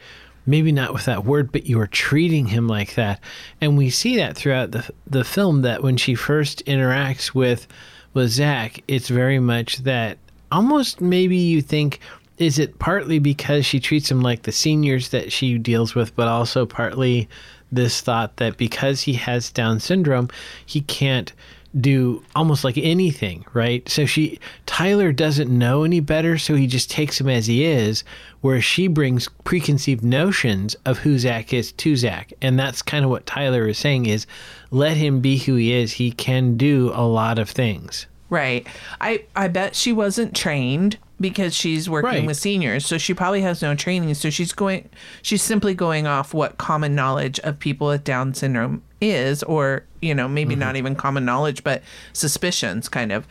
Maybe 0.50 0.72
not 0.72 0.94
with 0.94 1.04
that 1.04 1.26
word, 1.26 1.52
but 1.52 1.66
you 1.66 1.78
are 1.82 1.88
treating 1.88 2.46
him 2.48 2.70
like 2.70 2.96
that, 2.96 3.20
and 3.60 3.78
we 3.78 3.90
see 3.90 4.16
that 4.16 4.38
throughout 4.38 4.72
the 4.72 4.90
the 5.06 5.26
film. 5.26 5.62
That 5.64 5.84
when 5.84 5.98
she 5.98 6.16
first 6.16 6.66
interacts 6.66 7.36
with 7.36 7.68
with 8.14 8.30
Zach, 8.30 8.82
it's 8.88 9.10
very 9.10 9.40
much 9.40 9.80
that 9.80 10.18
almost 10.50 11.02
maybe 11.02 11.36
you 11.36 11.62
think 11.62 12.00
is 12.38 12.60
it 12.60 12.80
partly 12.80 13.20
because 13.20 13.66
she 13.66 13.80
treats 13.80 14.12
him 14.12 14.22
like 14.22 14.44
the 14.44 14.52
seniors 14.52 15.10
that 15.10 15.32
she 15.32 15.58
deals 15.58 15.96
with, 15.96 16.16
but 16.16 16.28
also 16.28 16.66
partly 16.66 17.28
this 17.72 18.02
thought 18.02 18.38
that 18.38 18.58
because 18.58 19.02
he 19.02 19.14
has 19.14 19.52
Down 19.52 19.80
syndrome, 19.80 20.30
he 20.66 20.82
can't 20.82 21.34
do 21.80 22.24
almost 22.36 22.64
like 22.64 22.78
anything, 22.78 23.46
right? 23.54 23.88
So 23.90 24.06
she 24.06 24.40
Tyler 24.66 25.12
doesn't 25.12 25.56
know 25.56 25.84
any 25.84 26.00
better, 26.00 26.38
so 26.38 26.56
he 26.56 26.66
just 26.66 26.90
takes 26.90 27.20
him 27.20 27.28
as 27.28 27.48
he 27.48 27.66
is, 27.66 28.04
whereas 28.42 28.64
she 28.64 28.88
brings 28.88 29.28
preconceived 29.44 30.04
notions 30.04 30.76
of 30.86 31.00
who 31.00 31.20
Zach 31.20 31.54
is 31.54 31.72
to 31.74 31.96
Zach. 31.96 32.34
And 32.42 32.58
that's 32.58 32.82
kind 32.82 33.04
of 33.04 33.12
what 33.12 33.26
Tyler 33.26 33.68
is 33.68 33.78
saying 33.78 34.06
is 34.06 34.26
let 34.72 34.98
him 34.98 35.20
be 35.20 35.38
who 35.38 35.56
he 35.56 35.74
is. 35.74 35.94
He 35.94 36.12
can 36.12 36.58
do 36.58 36.92
a 36.94 37.06
lot 37.06 37.38
of 37.38 37.50
things. 37.50 38.08
Right. 38.30 38.66
I 39.00 39.26
I 39.36 39.48
bet 39.48 39.76
she 39.76 39.94
wasn't 39.94 40.36
trained 40.36 40.98
because 41.20 41.56
she's 41.56 41.90
working 41.90 42.10
Right. 42.10 42.26
with 42.26 42.38
seniors, 42.38 42.86
so 42.86 42.98
she 42.98 43.14
probably 43.14 43.42
has 43.42 43.62
no 43.62 43.74
training. 43.76 44.14
So 44.14 44.30
she's 44.30 44.54
going 44.54 44.90
she's 45.22 45.42
simply 45.42 45.74
going 45.74 46.06
off 46.06 46.34
what 46.34 46.58
common 46.58 46.94
knowledge 46.96 47.40
of 47.40 47.60
people 47.60 47.88
with 47.88 48.04
Down 48.04 48.34
syndrome 48.34 48.84
is 49.02 49.44
or, 49.44 49.84
you 50.02 50.14
know, 50.14 50.28
maybe 50.28 50.54
mm-hmm. 50.54 50.60
not 50.62 50.76
even 50.76 50.96
common 50.96 51.26
knowledge, 51.26 51.64
but 51.64 51.82
suspicions 52.14 52.88
kind 52.90 53.12
of. 53.12 53.28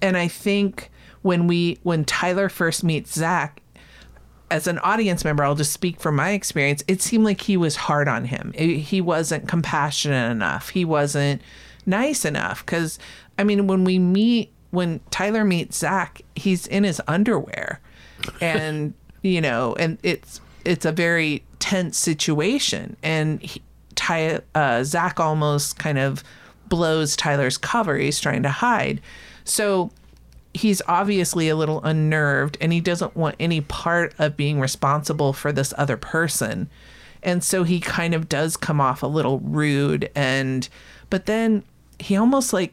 And 0.00 0.16
I 0.16 0.28
think 0.28 0.90
when 1.22 1.46
we 1.46 1.78
when 1.82 2.04
Tyler 2.04 2.48
first 2.48 2.82
meets 2.84 3.12
Zach, 3.12 3.60
as 4.50 4.66
an 4.66 4.78
audience 4.78 5.24
member, 5.24 5.44
I'll 5.44 5.54
just 5.54 5.72
speak 5.72 6.00
from 6.00 6.16
my 6.16 6.30
experience. 6.30 6.82
It 6.88 7.02
seemed 7.02 7.24
like 7.24 7.42
he 7.42 7.56
was 7.58 7.76
hard 7.76 8.08
on 8.08 8.24
him. 8.26 8.52
It- 8.54 8.78
he 8.78 9.00
wasn't 9.02 9.46
compassionate 9.46 10.30
enough. 10.30 10.70
He 10.70 10.86
wasn't 10.86 11.42
nice 11.84 12.24
enough. 12.24 12.64
Because, 12.64 12.98
I 13.38 13.44
mean, 13.44 13.66
when 13.66 13.84
we 13.84 13.98
meet, 13.98 14.50
when 14.70 15.00
Tyler 15.10 15.44
meets 15.44 15.78
Zach, 15.78 16.22
he's 16.34 16.66
in 16.66 16.84
his 16.84 17.00
underwear, 17.08 17.80
and 18.40 18.94
you 19.22 19.40
know, 19.40 19.74
and 19.78 19.98
it's 20.02 20.40
it's 20.64 20.84
a 20.84 20.92
very 20.92 21.44
tense 21.58 21.98
situation, 21.98 22.96
and 23.02 23.40
he, 23.42 23.62
Ty, 23.94 24.40
uh, 24.54 24.84
Zach 24.84 25.18
almost 25.20 25.78
kind 25.78 25.98
of 25.98 26.22
blows 26.68 27.16
Tyler's 27.16 27.56
cover. 27.56 27.96
He's 27.96 28.20
trying 28.20 28.42
to 28.42 28.50
hide, 28.50 29.00
so 29.44 29.90
he's 30.54 30.82
obviously 30.88 31.48
a 31.48 31.56
little 31.56 31.82
unnerved 31.84 32.56
and 32.60 32.72
he 32.72 32.80
doesn't 32.80 33.16
want 33.16 33.36
any 33.38 33.60
part 33.60 34.14
of 34.18 34.36
being 34.36 34.58
responsible 34.58 35.32
for 35.32 35.52
this 35.52 35.72
other 35.78 35.96
person. 35.96 36.68
And 37.22 37.44
so 37.44 37.64
he 37.64 37.80
kind 37.80 38.14
of 38.14 38.28
does 38.28 38.56
come 38.56 38.80
off 38.80 39.02
a 39.02 39.06
little 39.06 39.40
rude 39.40 40.10
and 40.14 40.68
but 41.10 41.26
then 41.26 41.62
he 41.98 42.16
almost 42.16 42.52
like 42.52 42.72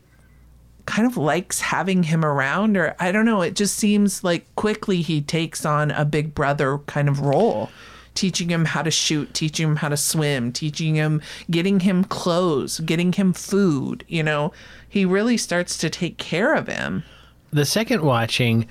kind 0.86 1.08
of 1.08 1.18
likes 1.18 1.60
having 1.62 2.04
him 2.04 2.24
around 2.24 2.78
or 2.78 2.96
I 3.00 3.12
don't 3.12 3.26
know, 3.26 3.42
it 3.42 3.56
just 3.56 3.76
seems 3.76 4.24
like 4.24 4.54
quickly 4.56 5.02
he 5.02 5.22
takes 5.22 5.66
on 5.66 5.92
a 5.92 6.06
big 6.06 6.34
brother 6.36 6.80
kind 6.80 7.10
of 7.10 7.20
role. 7.20 7.70
Teaching 8.14 8.50
him 8.50 8.64
how 8.64 8.82
to 8.82 8.92
shoot, 8.92 9.34
teaching 9.34 9.68
him 9.68 9.76
how 9.76 9.90
to 9.90 9.98
swim, 9.98 10.54
teaching 10.54 10.96
him, 10.96 11.22
getting 11.52 11.82
him 11.82 12.06
clothes, 12.06 12.80
getting 12.80 13.12
him 13.12 13.34
food. 13.34 14.06
You 14.08 14.24
know, 14.24 14.54
he 14.88 15.04
really 15.04 15.36
starts 15.36 15.78
to 15.80 15.90
take 15.90 16.18
care 16.18 16.54
of 16.54 16.68
him. 16.68 17.04
The 17.52 17.66
second 17.66 18.04
watching, 18.04 18.68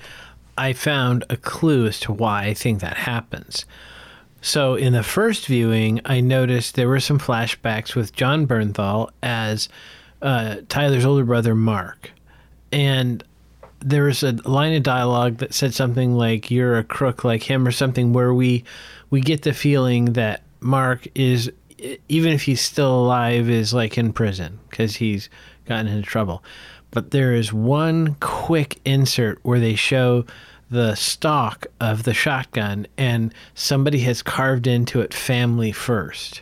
I 0.57 0.73
found 0.73 1.25
a 1.29 1.37
clue 1.37 1.85
as 1.85 1.99
to 2.01 2.11
why 2.11 2.45
I 2.45 2.53
think 2.55 2.79
that 2.79 2.97
happens. 2.97 3.65
So 4.41 4.75
in 4.75 4.93
the 4.93 5.03
first 5.03 5.47
viewing, 5.47 6.01
I 6.05 6.21
noticed 6.21 6.75
there 6.75 6.87
were 6.87 6.99
some 6.99 7.19
flashbacks 7.19 7.95
with 7.95 8.13
Jon 8.13 8.45
Bernthal 8.47 9.09
as 9.21 9.69
uh, 10.25 10.57
Tyler's 10.69 11.05
older 11.05 11.23
brother 11.23 11.53
Mark, 11.53 12.11
and 12.71 13.23
there 13.79 14.03
was 14.03 14.23
a 14.23 14.31
line 14.49 14.73
of 14.73 14.81
dialogue 14.81 15.37
that 15.37 15.53
said 15.53 15.73
something 15.73 16.15
like 16.15 16.49
"You're 16.49 16.79
a 16.79 16.83
crook 16.83 17.23
like 17.23 17.43
him" 17.43 17.67
or 17.67 17.71
something, 17.71 18.11
where 18.11 18.33
we 18.33 18.63
we 19.11 19.21
get 19.21 19.43
the 19.43 19.53
feeling 19.53 20.13
that 20.13 20.41
Mark 20.59 21.07
is, 21.13 21.51
even 22.09 22.33
if 22.33 22.41
he's 22.41 22.59
still 22.59 23.01
alive, 23.01 23.49
is 23.49 23.71
like 23.71 23.99
in 23.99 24.11
prison 24.11 24.59
because 24.69 24.95
he's 24.95 25.29
gotten 25.65 25.87
into 25.87 26.01
trouble. 26.01 26.43
But 26.89 27.11
there 27.11 27.35
is 27.35 27.53
one 27.53 28.15
quick 28.19 28.79
insert 28.83 29.39
where 29.43 29.59
they 29.59 29.75
show 29.75 30.25
the 30.71 30.95
stock 30.95 31.67
of 31.79 32.03
the 32.03 32.13
shotgun 32.13 32.87
and 32.97 33.33
somebody 33.53 33.99
has 33.99 34.23
carved 34.23 34.65
into 34.65 35.01
it 35.01 35.13
family 35.13 35.71
first. 35.71 36.41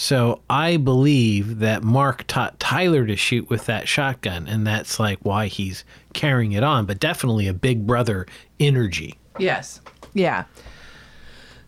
So 0.00 0.42
I 0.48 0.76
believe 0.76 1.58
that 1.58 1.82
Mark 1.82 2.24
taught 2.28 2.60
Tyler 2.60 3.04
to 3.04 3.16
shoot 3.16 3.50
with 3.50 3.66
that 3.66 3.88
shotgun, 3.88 4.46
and 4.46 4.64
that's 4.64 5.00
like 5.00 5.18
why 5.22 5.48
he's 5.48 5.82
carrying 6.12 6.52
it 6.52 6.62
on, 6.62 6.86
but 6.86 7.00
definitely 7.00 7.48
a 7.48 7.52
big 7.52 7.84
brother 7.84 8.24
energy. 8.60 9.18
Yes. 9.40 9.80
Yeah. 10.14 10.44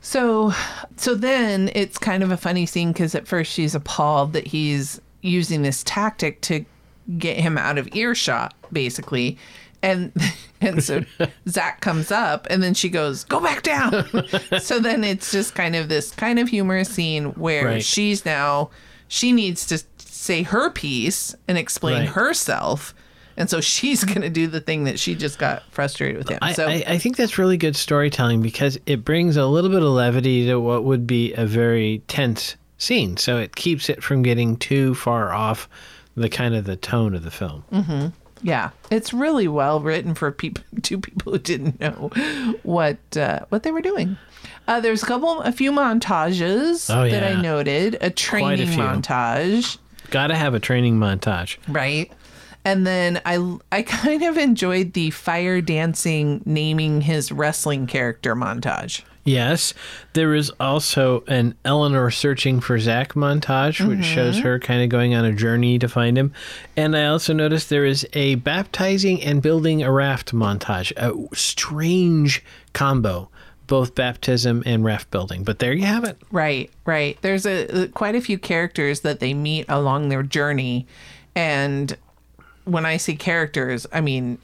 So 0.00 0.52
so 0.96 1.16
then 1.16 1.72
it's 1.74 1.98
kind 1.98 2.22
of 2.22 2.30
a 2.30 2.36
funny 2.36 2.66
scene 2.66 2.92
because 2.92 3.16
at 3.16 3.26
first 3.26 3.50
she's 3.50 3.74
appalled 3.74 4.32
that 4.34 4.46
he's 4.46 5.00
using 5.22 5.62
this 5.62 5.82
tactic 5.82 6.40
to 6.42 6.64
get 7.18 7.36
him 7.36 7.58
out 7.58 7.78
of 7.78 7.88
earshot, 7.96 8.54
basically. 8.72 9.38
And 9.82 10.12
and 10.60 10.82
so 10.82 11.04
Zach 11.48 11.80
comes 11.80 12.10
up 12.10 12.46
and 12.50 12.62
then 12.62 12.74
she 12.74 12.88
goes, 12.88 13.24
Go 13.24 13.40
back 13.40 13.62
down. 13.62 14.04
so 14.60 14.78
then 14.78 15.04
it's 15.04 15.32
just 15.32 15.54
kind 15.54 15.74
of 15.76 15.88
this 15.88 16.10
kind 16.12 16.38
of 16.38 16.48
humorous 16.48 16.88
scene 16.90 17.26
where 17.32 17.64
Right. 17.66 17.84
she's 17.84 18.24
now 18.24 18.70
she 19.08 19.32
needs 19.32 19.66
to 19.66 19.82
say 19.98 20.42
her 20.42 20.70
piece 20.70 21.34
and 21.48 21.56
explain 21.58 22.00
Right. 22.00 22.08
herself. 22.08 22.94
And 23.36 23.48
so 23.48 23.60
she's 23.62 24.04
gonna 24.04 24.28
do 24.28 24.46
the 24.48 24.60
thing 24.60 24.84
that 24.84 24.98
she 24.98 25.14
just 25.14 25.38
got 25.38 25.62
frustrated 25.70 26.18
with 26.18 26.28
him. 26.28 26.38
So 26.54 26.66
I, 26.68 26.84
I 26.86 26.98
think 26.98 27.16
that's 27.16 27.38
really 27.38 27.56
good 27.56 27.74
storytelling 27.74 28.42
because 28.42 28.78
it 28.86 29.02
brings 29.04 29.36
a 29.38 29.46
little 29.46 29.70
bit 29.70 29.82
of 29.82 29.88
levity 29.88 30.46
to 30.46 30.60
what 30.60 30.84
would 30.84 31.06
be 31.06 31.32
a 31.34 31.46
very 31.46 32.02
tense 32.06 32.56
scene. 32.76 33.16
So 33.16 33.38
it 33.38 33.56
keeps 33.56 33.88
it 33.88 34.02
from 34.02 34.22
getting 34.22 34.56
too 34.58 34.94
far 34.94 35.32
off 35.32 35.70
the 36.16 36.28
kind 36.28 36.54
of 36.54 36.64
the 36.64 36.76
tone 36.76 37.14
of 37.14 37.22
the 37.22 37.30
film. 37.30 37.64
Mm-hmm. 37.72 38.08
Yeah, 38.42 38.70
it's 38.90 39.12
really 39.12 39.48
well 39.48 39.80
written 39.80 40.14
for 40.14 40.30
people, 40.32 40.64
two 40.82 40.98
people 40.98 41.32
who 41.32 41.38
didn't 41.38 41.78
know 41.80 42.10
what 42.62 42.98
uh, 43.16 43.40
what 43.50 43.62
they 43.62 43.70
were 43.70 43.82
doing. 43.82 44.16
Uh, 44.68 44.80
there's 44.80 45.02
a 45.02 45.06
couple, 45.06 45.40
a 45.42 45.52
few 45.52 45.72
montages 45.72 46.94
Oh, 46.94 47.08
that 47.10 47.24
I 47.24 47.40
noted. 47.40 47.98
A 48.00 48.10
training 48.10 48.68
few. 48.68 48.78
montage, 48.78 49.78
Got 50.10 50.28
to 50.28 50.34
have 50.36 50.54
a 50.54 50.60
training 50.60 50.98
montage. 50.98 51.56
right? 51.68 52.10
And 52.64 52.86
then 52.86 53.20
I 53.24 53.56
I 53.72 53.82
kind 53.82 54.22
of 54.22 54.36
enjoyed 54.38 54.92
the 54.92 55.10
fire 55.10 55.60
dancing 55.60 56.42
naming 56.44 57.00
his 57.02 57.32
wrestling 57.32 57.86
character 57.86 58.34
montage. 58.36 59.02
Yes, 59.24 59.74
there 60.14 60.34
is 60.34 60.50
also 60.58 61.22
an 61.28 61.54
Eleanor 61.64 62.10
searching 62.10 62.60
for 62.60 62.78
Zach 62.78 63.12
montage, 63.12 63.86
which 63.86 64.04
shows 64.04 64.36
mm-hmm. 64.36 64.46
her 64.46 64.58
kind 64.58 64.82
of 64.82 64.88
going 64.88 65.14
on 65.14 65.24
a 65.24 65.32
journey 65.32 65.78
to 65.78 65.88
find 65.88 66.16
him. 66.16 66.32
And 66.76 66.96
I 66.96 67.06
also 67.06 67.34
noticed 67.34 67.68
there 67.68 67.84
is 67.84 68.06
a 68.14 68.36
baptizing 68.36 69.22
and 69.22 69.42
building 69.42 69.82
a 69.82 69.92
raft 69.92 70.32
montage, 70.32 70.92
a 70.96 71.36
strange 71.36 72.42
combo, 72.72 73.28
both 73.66 73.94
baptism 73.94 74.62
and 74.64 74.84
raft 74.84 75.10
building. 75.10 75.44
But 75.44 75.58
there 75.58 75.72
you 75.72 75.84
have 75.84 76.04
it. 76.04 76.20
Right, 76.32 76.70
right. 76.86 77.18
There's 77.20 77.46
a 77.46 77.84
uh, 77.84 77.86
quite 77.88 78.14
a 78.14 78.20
few 78.20 78.38
characters 78.38 79.00
that 79.02 79.20
they 79.20 79.34
meet 79.34 79.66
along 79.68 80.08
their 80.08 80.22
journey, 80.22 80.86
and 81.34 81.96
when 82.64 82.86
I 82.86 82.96
say 82.96 83.14
characters, 83.14 83.86
I 83.92 84.00
mean 84.00 84.38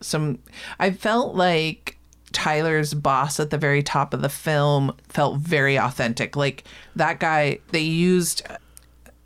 some. 0.00 0.38
I 0.78 0.92
felt 0.92 1.34
like 1.34 1.98
Tyler's 2.34 2.92
boss 2.92 3.40
at 3.40 3.48
the 3.50 3.56
very 3.58 3.82
top 3.82 4.12
of 4.12 4.20
the 4.20 4.28
film 4.28 4.94
felt 5.08 5.38
very 5.38 5.78
authentic. 5.78 6.36
Like 6.36 6.64
that 6.96 7.18
guy, 7.20 7.60
they 7.70 7.80
used 7.80 8.42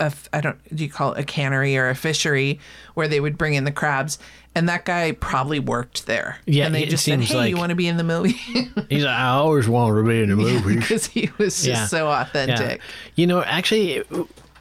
a, 0.01 0.13
I 0.33 0.41
don't 0.41 0.59
do 0.77 0.85
you 0.85 0.91
call 0.91 1.15
it 1.15 1.19
a 1.21 1.25
cannery 1.25 1.77
or 1.77 1.89
a 1.89 1.95
fishery 1.97 2.61
where 2.95 3.09
they 3.09 3.19
would 3.19 3.37
bring 3.37 3.55
in 3.55 3.65
the 3.65 3.73
crabs, 3.73 4.19
and 4.55 4.69
that 4.69 4.85
guy 4.85 5.11
probably 5.13 5.59
worked 5.59 6.07
there. 6.07 6.39
Yeah, 6.47 6.67
and 6.67 6.75
they 6.75 6.85
just 6.87 7.05
said, 7.05 7.21
"Hey, 7.21 7.49
you 7.49 7.57
want 7.57 7.71
to 7.71 7.77
be 7.77 7.89
in 7.89 7.97
the 7.97 8.05
movie?" 8.05 8.29
He's 8.89 9.03
like, 9.05 9.15
I 9.15 9.31
always 9.31 9.69
wanted 9.69 10.03
to 10.03 10.09
be 10.09 10.23
in 10.23 10.29
the 10.29 10.37
movie. 10.37 10.77
Because 10.77 11.07
he 11.07 11.31
was 11.39 11.57
just 11.57 11.67
Yeah. 11.67 11.87
so 11.87 12.09
authentic. 12.09 12.81
You 13.17 13.27
know, 13.27 13.43
actually, 13.43 14.05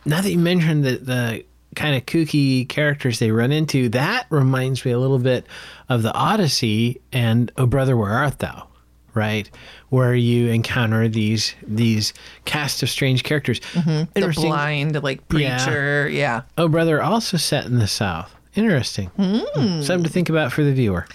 now 0.05 0.21
that 0.21 0.31
you 0.31 0.39
mentioned 0.39 0.83
the, 0.85 0.97
the 0.97 1.45
kind 1.77 1.95
of 1.95 2.05
kooky 2.05 2.67
characters 2.67 3.19
they 3.19 3.31
run 3.31 3.53
into, 3.53 3.87
that 3.89 4.25
reminds 4.29 4.83
me 4.83 4.91
a 4.91 4.99
little 4.99 5.19
bit 5.19 5.45
of 5.87 6.01
the 6.03 6.13
Odyssey 6.13 6.99
and 7.13 7.51
Oh 7.55 7.65
Brother, 7.65 7.95
Where 7.95 8.11
Art 8.11 8.39
Thou? 8.39 8.67
Right, 9.13 9.49
where 9.89 10.13
you 10.13 10.49
encounter 10.49 11.07
these 11.07 11.55
these 11.65 12.13
cast 12.45 12.83
of 12.83 12.89
strange 12.89 13.23
characters. 13.23 13.59
Mm-hmm. 13.73 14.19
the 14.19 14.31
blind 14.35 15.01
like 15.01 15.27
preacher. 15.27 16.07
Yeah. 16.07 16.41
Oh 16.57 16.67
Brother, 16.67 17.01
also 17.01 17.37
set 17.37 17.65
in 17.65 17.79
the 17.79 17.87
South. 17.87 18.35
Interesting. 18.53 19.07
Hmm. 19.15 19.37
Hmm. 19.55 19.81
Something 19.81 20.03
to 20.03 20.09
think 20.09 20.29
about 20.29 20.51
for 20.51 20.63
the 20.63 20.73
viewer. 20.73 21.07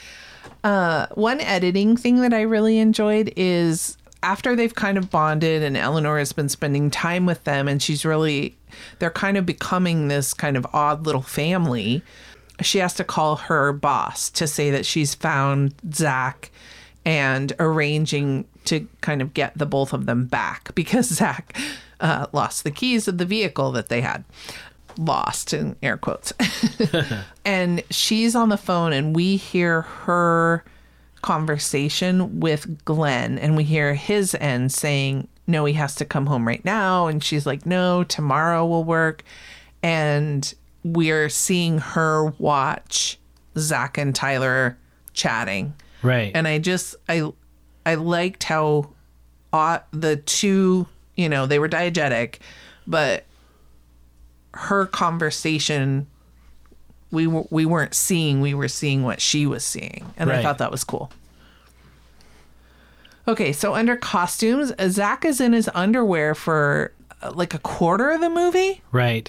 Uh, 0.65 1.07
one 1.15 1.41
editing 1.41 1.97
thing 1.97 2.23
that 2.23 2.33
I 2.33 2.43
really 2.43 2.79
enjoyed 2.79 3.33
is 3.37 3.97
after 4.23 4.55
they've 4.55 4.75
kind 4.75 4.97
of 4.97 5.11
bonded 5.11 5.63
and 5.63 5.77
Eleanor 5.77 6.19
has 6.19 6.33
been 6.33 6.49
spending 6.49 6.91
time 6.91 7.27
with 7.27 7.45
them 7.45 7.69
and 7.69 7.83
she's 7.83 8.05
really 8.05 8.57
they're 8.99 9.11
kind 9.11 9.37
of 9.37 9.45
becoming 9.45 10.09
this 10.09 10.33
kind 10.33 10.57
of 10.57 10.67
odd 10.73 11.05
little 11.07 11.23
family. 11.23 12.03
She 12.61 12.79
has 12.79 12.95
to 12.95 13.05
call 13.05 13.37
her 13.37 13.73
boss 13.73 14.31
to 14.31 14.47
say 14.47 14.71
that 14.71 14.87
she's 14.87 15.15
found 15.15 15.75
Zach 15.93 16.51
and 17.05 17.53
arranging 17.59 18.47
to 18.65 18.87
kind 19.01 19.21
of 19.21 19.35
get 19.35 19.57
the 19.57 19.67
both 19.67 19.93
of 19.93 20.07
them 20.07 20.27
back 20.27 20.73
because 20.75 21.07
Zach 21.07 21.57
uh, 22.01 22.27
lost 22.33 22.65
the 22.65 22.71
keys 22.71 23.09
of 23.09 23.19
the 23.19 23.25
vehicle 23.25 23.73
that 23.73 23.89
they 23.89 24.01
had. 24.01 24.25
Lost 24.99 25.55
in 25.55 25.77
air 25.83 25.97
quotes. 25.97 26.33
and 27.45 27.83
she's 27.91 28.37
on 28.37 28.51
the 28.51 28.57
phone 28.59 28.93
and 28.93 29.17
we 29.17 29.37
hear 29.37 29.83
her 29.83 30.65
conversation 31.23 32.41
with 32.41 32.85
Glenn 32.85 33.39
and 33.39 33.57
we 33.57 33.65
hear 33.65 33.95
his 33.95 34.35
end 34.35 34.73
saying 34.73 35.29
no 35.47 35.65
he 35.65 35.75
has 35.75 35.95
to 35.97 36.05
come 36.05 36.27
home 36.27 36.47
right 36.47 36.65
now. 36.65 37.07
And 37.07 37.23
she's 37.23 37.47
like 37.47 37.65
no 37.65 38.05
tomorrow 38.05 38.67
will 38.67 38.85
work. 38.85 39.23
And 39.83 40.53
we're 40.85 41.29
seeing 41.29 41.79
her 41.79 42.27
watch 42.39 43.19
Zach 43.57 43.99
and 43.99 44.15
Tyler 44.15 44.77
chatting. 45.13 45.75
Right. 46.03 46.33
and 46.35 46.49
I 46.49 46.59
just 46.59 46.97
I 47.09 47.33
I 47.87 47.95
liked 47.95 48.45
how 48.45 48.91
uh, 49.53 49.79
the 49.93 50.17
two 50.17 50.87
you 51.17 51.29
know 51.29 51.47
they 51.47 51.59
were 51.59 51.69
diegetic 51.69 52.39
but 52.87 53.25
her 54.55 54.87
conversation 54.87 56.07
we 57.13 57.27
w- 57.27 57.47
we 57.51 57.65
weren't 57.65 57.95
seeing 57.95 58.41
we 58.41 58.55
were 58.55 58.69
seeing 58.69 59.05
what 59.05 59.21
she 59.21 59.47
was 59.47 59.63
seeing 59.65 60.13
and 60.17 60.33
I 60.33 60.43
thought 60.43 60.59
that 60.59 60.71
was 60.73 60.83
cool. 60.83 61.13
Okay, 63.29 63.53
so 63.53 63.75
under 63.75 63.95
costumes, 63.95 64.73
Zach 64.89 65.25
is 65.25 65.41
in 65.41 65.53
his 65.53 65.71
underwear 65.75 66.35
for 66.35 66.93
uh, 67.23 67.31
like 67.33 67.55
a 67.55 67.59
quarter 67.61 68.11
of 68.11 68.21
the 68.21 68.31
movie. 68.31 68.83
Right. 68.91 69.29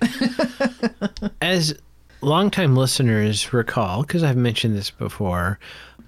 As 1.41 1.75
longtime 2.21 2.75
listeners 2.75 3.53
recall, 3.53 4.01
because 4.01 4.23
I've 4.23 4.37
mentioned 4.37 4.75
this 4.75 4.89
before, 4.89 5.59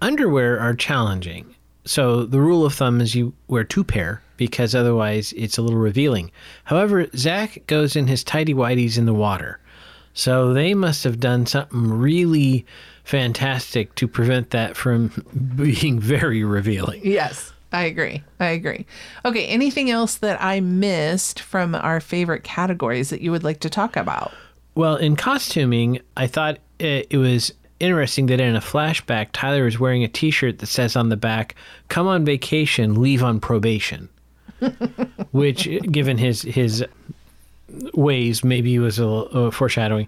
underwear 0.01 0.59
are 0.59 0.73
challenging. 0.73 1.53
So 1.85 2.25
the 2.25 2.41
rule 2.41 2.65
of 2.65 2.73
thumb 2.73 3.01
is 3.01 3.13
you 3.13 3.33
wear 3.47 3.63
two 3.63 3.83
pair 3.83 4.23
because 4.37 4.73
otherwise 4.73 5.33
it's 5.33 5.59
a 5.59 5.61
little 5.61 5.79
revealing. 5.79 6.31
However, 6.63 7.07
Zach 7.15 7.67
goes 7.67 7.95
in 7.95 8.07
his 8.07 8.23
tidy 8.23 8.55
whities 8.55 8.97
in 8.97 9.05
the 9.05 9.13
water. 9.13 9.59
So 10.15 10.53
they 10.53 10.73
must 10.73 11.03
have 11.03 11.19
done 11.19 11.45
something 11.45 11.89
really 11.91 12.65
fantastic 13.03 13.93
to 13.95 14.07
prevent 14.07 14.49
that 14.51 14.75
from 14.75 15.11
being 15.55 15.99
very 15.99 16.43
revealing. 16.43 17.01
Yes, 17.03 17.53
I 17.71 17.83
agree. 17.83 18.23
I 18.39 18.47
agree. 18.47 18.85
Okay, 19.25 19.45
anything 19.47 19.91
else 19.91 20.15
that 20.15 20.41
I 20.41 20.61
missed 20.61 21.41
from 21.41 21.75
our 21.75 21.99
favorite 21.99 22.43
categories 22.43 23.09
that 23.09 23.21
you 23.21 23.29
would 23.31 23.43
like 23.43 23.59
to 23.59 23.69
talk 23.69 23.97
about? 23.97 24.31
Well, 24.73 24.95
in 24.95 25.17
costuming, 25.17 25.99
I 26.15 26.27
thought 26.27 26.59
it, 26.79 27.07
it 27.09 27.17
was 27.17 27.53
interesting 27.81 28.27
that 28.27 28.39
in 28.39 28.55
a 28.55 28.61
flashback, 28.61 29.29
Tyler 29.33 29.67
is 29.67 29.79
wearing 29.79 30.05
a 30.05 30.07
T-shirt 30.07 30.59
that 30.59 30.67
says 30.67 30.95
on 30.95 31.09
the 31.09 31.17
back, 31.17 31.55
"Come 31.89 32.07
on 32.07 32.23
vacation, 32.23 33.01
leave 33.01 33.21
on 33.21 33.41
probation," 33.41 34.07
which, 35.31 35.67
given 35.91 36.17
his 36.17 36.41
his 36.43 36.85
ways, 37.93 38.43
maybe 38.43 38.75
it 38.75 38.79
was 38.79 38.99
a 38.99 39.05
little 39.05 39.47
uh, 39.47 39.51
foreshadowing. 39.51 40.07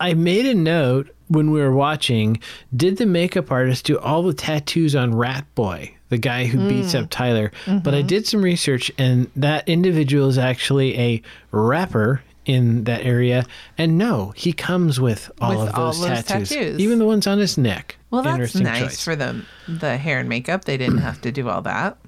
I 0.00 0.14
made 0.14 0.46
a 0.46 0.54
note 0.54 1.08
when 1.28 1.50
we 1.50 1.60
were 1.60 1.72
watching. 1.72 2.40
Did 2.74 2.98
the 2.98 3.06
makeup 3.06 3.50
artist 3.50 3.84
do 3.86 3.98
all 3.98 4.22
the 4.22 4.34
tattoos 4.34 4.94
on 4.94 5.14
Rat 5.14 5.46
Boy, 5.54 5.94
the 6.10 6.18
guy 6.18 6.46
who 6.46 6.68
beats 6.68 6.94
up 6.94 7.08
Tyler? 7.10 7.50
But 7.66 7.94
I 7.94 8.02
did 8.02 8.26
some 8.26 8.42
research, 8.42 8.92
and 8.98 9.30
that 9.36 9.68
individual 9.68 10.28
is 10.28 10.38
actually 10.38 10.98
a 10.98 11.22
rapper 11.50 12.22
in 12.44 12.84
that 12.84 13.04
area. 13.04 13.44
And 13.76 13.98
no, 13.98 14.32
he 14.36 14.52
comes 14.52 15.00
with 15.00 15.30
all 15.40 15.58
With 15.58 15.68
of 15.70 15.74
all 15.74 15.86
those, 15.86 16.00
those 16.00 16.24
tattoos, 16.24 16.48
tattoos. 16.50 16.78
even 16.78 16.98
the 17.00 17.04
ones 17.06 17.26
on 17.26 17.38
his 17.38 17.58
neck. 17.58 17.96
Well, 18.10 18.22
that's 18.22 18.54
nice 18.54 18.80
choice. 18.82 19.04
for 19.04 19.16
the 19.16 19.42
the 19.66 19.96
hair 19.96 20.20
and 20.20 20.28
makeup. 20.28 20.64
They 20.64 20.76
didn't 20.76 20.98
have 20.98 21.20
to 21.22 21.32
do 21.32 21.48
all 21.48 21.62
that. 21.62 21.98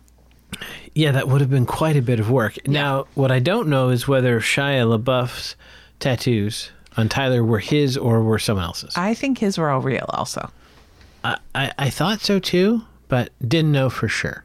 Yeah, 0.95 1.13
that 1.13 1.29
would 1.29 1.41
have 1.41 1.51
been 1.51 1.67
quite 1.67 1.97
a 1.97 2.03
bit 2.03 2.19
of 2.21 2.31
work. 2.31 2.57
Now, 2.67 3.07
what 3.15 3.31
I 3.31 3.39
don't 3.39 3.69
know 3.69 3.91
is 3.91 4.09
whether 4.09 4.41
Shia 4.41 4.99
LaBeouf's 4.99 5.55
tattoos 6.01 6.71
on 6.97 7.09
Tyler 7.09 7.45
were 7.45 7.59
his 7.61 7.97
or 7.97 8.23
were 8.23 8.39
someone 8.39 8.65
else's. 8.65 8.95
I 8.97 9.15
think 9.15 9.39
his 9.39 9.59
were 9.59 9.71
all 9.71 9.81
real, 9.81 10.07
also. 10.09 10.51
I, 11.23 11.39
I, 11.55 11.73
I 11.79 11.91
thought 11.91 12.21
so 12.21 12.39
too, 12.39 12.83
but 13.09 13.31
didn't 13.47 13.73
know 13.73 13.91
for 13.91 14.09
sure. 14.09 14.45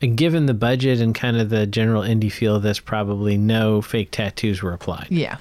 And 0.00 0.16
given 0.16 0.46
the 0.46 0.54
budget 0.54 1.00
and 1.00 1.14
kind 1.14 1.36
of 1.36 1.50
the 1.50 1.66
general 1.66 2.02
indie 2.02 2.32
feel 2.32 2.56
of 2.56 2.62
this, 2.62 2.80
probably 2.80 3.36
no 3.36 3.80
fake 3.80 4.10
tattoos 4.10 4.62
were 4.62 4.72
applied. 4.72 5.08
Yeah. 5.10 5.38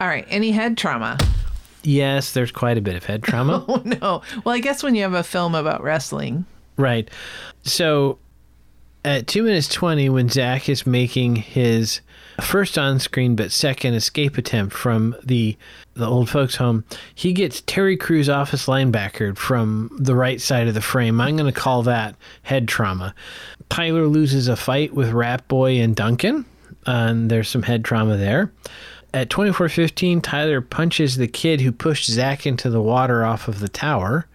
All 0.00 0.08
right. 0.08 0.26
Any 0.28 0.52
head 0.52 0.78
trauma? 0.78 1.18
Yes, 1.82 2.32
there's 2.32 2.52
quite 2.52 2.78
a 2.78 2.80
bit 2.80 2.96
of 2.96 3.04
head 3.04 3.22
trauma. 3.22 3.64
Oh 3.68 3.82
no. 3.84 4.22
Well, 4.44 4.54
I 4.54 4.60
guess 4.60 4.82
when 4.82 4.94
you 4.94 5.02
have 5.02 5.14
a 5.14 5.22
film 5.22 5.54
about 5.54 5.82
wrestling. 5.82 6.44
Right. 6.76 7.10
So 7.62 8.18
at 9.04 9.26
2 9.26 9.42
minutes 9.42 9.68
20, 9.68 10.08
when 10.08 10.28
Zach 10.28 10.68
is 10.68 10.86
making 10.86 11.36
his 11.36 12.00
first 12.40 12.78
on 12.78 12.98
screen 13.00 13.34
but 13.34 13.50
second 13.50 13.94
escape 13.94 14.38
attempt 14.38 14.74
from 14.74 15.16
the 15.24 15.56
the 15.94 16.06
old 16.06 16.30
folks 16.30 16.56
home, 16.56 16.84
he 17.14 17.32
gets 17.32 17.62
Terry 17.62 17.96
Crews 17.96 18.28
office 18.28 18.66
linebacker 18.66 19.36
from 19.36 19.90
the 19.98 20.14
right 20.14 20.40
side 20.40 20.68
of 20.68 20.74
the 20.74 20.80
frame. 20.80 21.20
I'm 21.20 21.36
going 21.36 21.52
to 21.52 21.60
call 21.60 21.82
that 21.82 22.14
head 22.42 22.68
trauma. 22.68 23.14
Tyler 23.68 24.06
loses 24.06 24.46
a 24.46 24.56
fight 24.56 24.94
with 24.94 25.10
Rat 25.10 25.46
Boy 25.48 25.80
and 25.80 25.96
Duncan, 25.96 26.44
and 26.86 27.30
there's 27.30 27.48
some 27.48 27.62
head 27.62 27.84
trauma 27.84 28.16
there. 28.16 28.52
At 29.12 29.30
24:15, 29.30 30.22
Tyler 30.22 30.60
punches 30.60 31.16
the 31.16 31.28
kid 31.28 31.60
who 31.60 31.72
pushed 31.72 32.06
Zach 32.06 32.46
into 32.46 32.70
the 32.70 32.82
water 32.82 33.24
off 33.24 33.48
of 33.48 33.58
the 33.58 33.68
tower, 33.68 34.26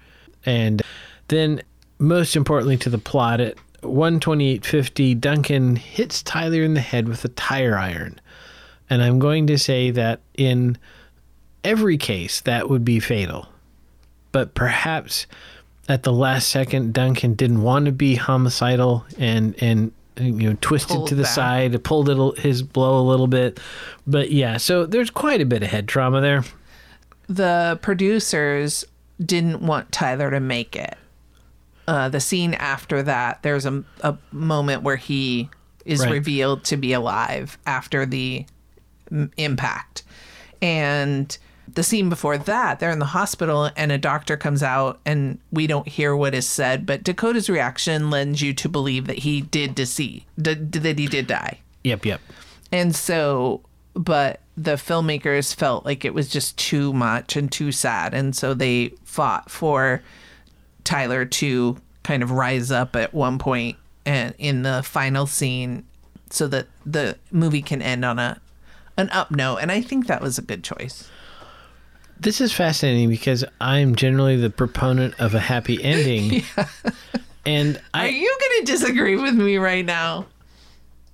and 0.45 0.82
then 1.30 1.62
most 1.99 2.36
importantly 2.36 2.76
to 2.78 2.89
the 2.89 2.97
plot 2.97 3.39
at 3.39 3.56
128.50 3.84 5.19
duncan 5.19 5.76
hits 5.76 6.22
tyler 6.24 6.63
in 6.63 6.74
the 6.74 6.82
head 6.82 7.08
with 7.08 7.24
a 7.26 7.30
tire 7.30 7.78
iron 7.78 8.19
and 8.89 9.02
i'm 9.04 9.19
going 9.19 9.48
to 9.48 9.58
say 9.58 9.91
that 9.91 10.19
in 10.36 10.78
every 11.63 11.98
case 11.98 12.41
that 12.41 12.69
would 12.69 12.84
be 12.84 13.00
fatal 13.00 13.48
but 14.32 14.54
perhaps 14.54 15.28
at 15.88 16.04
the 16.04 16.13
last 16.13 16.48
second 16.48 16.93
duncan 16.93 17.34
didn't 17.34 17.62
want 17.62 17.86
to 17.86 17.91
be 17.91 18.15
homicidal 18.15 19.06
and 19.17 19.56
and 19.62 19.91
you 20.17 20.50
know 20.50 20.58
twisted 20.62 20.96
Pulled 20.96 21.10
to 21.10 21.15
the 21.15 21.24
back. 21.24 21.32
side 21.32 21.84
pulled 21.84 22.10
it, 22.10 22.39
his 22.39 22.62
blow 22.62 23.00
a 23.00 23.06
little 23.08 23.28
bit 23.28 23.60
but 24.06 24.32
yeah 24.32 24.58
so 24.58 24.86
there's 24.86 25.10
quite 25.10 25.41
a 25.41 25.46
bit 25.46 25.63
of 25.63 25.69
head 25.69 25.88
trauma 25.88 26.22
there 26.22 26.43
The 27.30 27.80
producers 27.82 28.86
didn't 29.24 29.62
want 29.62 29.91
Tyler 29.91 30.30
to 30.32 30.39
make 30.39 30.76
it. 30.76 30.98
Uh, 31.88 32.08
the 32.10 32.19
scene 32.19 32.54
after 32.56 33.04
that, 33.04 33.43
there's 33.43 33.65
a, 33.65 33.84
a 34.02 34.17
moment 34.32 34.84
where 34.84 34.96
he 34.96 35.50
is 35.86 36.00
Right. 36.02 36.12
revealed 36.13 36.63
to 36.65 36.78
be 36.78 36.93
alive 36.93 37.58
after 37.65 38.06
the 38.06 38.46
m- 39.12 39.32
impact. 39.38 40.04
And 40.62 41.38
the 41.74 41.84
scene 41.84 42.08
before 42.10 42.38
that, 42.38 42.80
they're 42.80 42.91
in 42.91 43.00
the 43.00 43.06
hospital 43.06 43.69
and 43.76 43.91
a 43.91 43.98
doctor 43.98 44.38
comes 44.38 44.63
out 44.63 45.00
and 45.06 45.39
we 45.52 45.67
don't 45.67 45.88
hear 45.88 46.15
what 46.15 46.34
is 46.34 46.48
said, 46.48 46.86
but 46.86 47.04
Dakota's 47.04 47.50
reaction 47.50 48.10
lends 48.10 48.41
you 48.41 48.54
to 48.54 48.69
believe 48.69 49.08
that 49.08 49.19
he 49.19 49.41
did 49.41 49.76
deceive, 49.76 50.24
d- 50.41 50.54
that 50.54 50.98
he 51.00 51.08
did 51.08 51.28
die. 51.28 51.60
yep 51.84 52.06
yep 52.06 52.22
And 52.72 52.96
so, 52.96 53.62
but 53.93 54.39
the 54.56 54.74
filmmakers 54.76 55.54
felt 55.54 55.84
like 55.84 56.06
it 56.06 56.13
was 56.13 56.30
just 56.30 56.58
too 56.58 56.93
much 56.93 57.36
and 57.36 57.52
too 57.52 57.72
sad. 57.72 58.13
And 58.13 58.36
so 58.36 58.54
they 58.54 58.93
fought 59.04 59.50
for 59.52 60.02
Tyler 60.84 61.26
to 61.26 61.78
kind 62.04 62.24
of 62.24 62.32
rise 62.32 62.72
up 62.72 62.96
at 62.96 63.13
one 63.13 63.39
point 63.39 63.78
and 64.06 64.34
in 64.38 64.63
the 64.63 64.84
final 64.84 65.26
scene 65.26 65.86
so 66.30 66.48
that 66.48 66.67
the 66.86 67.17
movie 67.32 67.62
can 67.62 67.82
end 67.82 68.04
on 68.04 68.19
a 68.19 68.39
an 68.98 69.10
up 69.10 69.32
note. 69.32 69.58
And 69.58 69.72
I 69.72 69.82
think 69.82 70.08
that 70.08 70.22
was 70.22 70.38
a 70.38 70.41
good 70.41 70.63
choice. 70.63 71.10
This 72.19 72.39
is 72.39 72.54
fascinating 72.54 73.10
because 73.10 73.43
I'm 73.60 73.96
generally 73.96 74.38
the 74.38 74.50
proponent 74.50 75.19
of 75.19 75.34
a 75.34 75.39
happy 75.39 75.84
ending. 75.84 76.43
And 77.46 77.82
Are 77.93 78.08
you 78.08 78.38
going 78.39 78.65
to 78.65 78.72
disagree 78.72 79.17
with 79.17 79.34
me 79.36 79.58
right 79.58 79.86
now? 79.86 80.28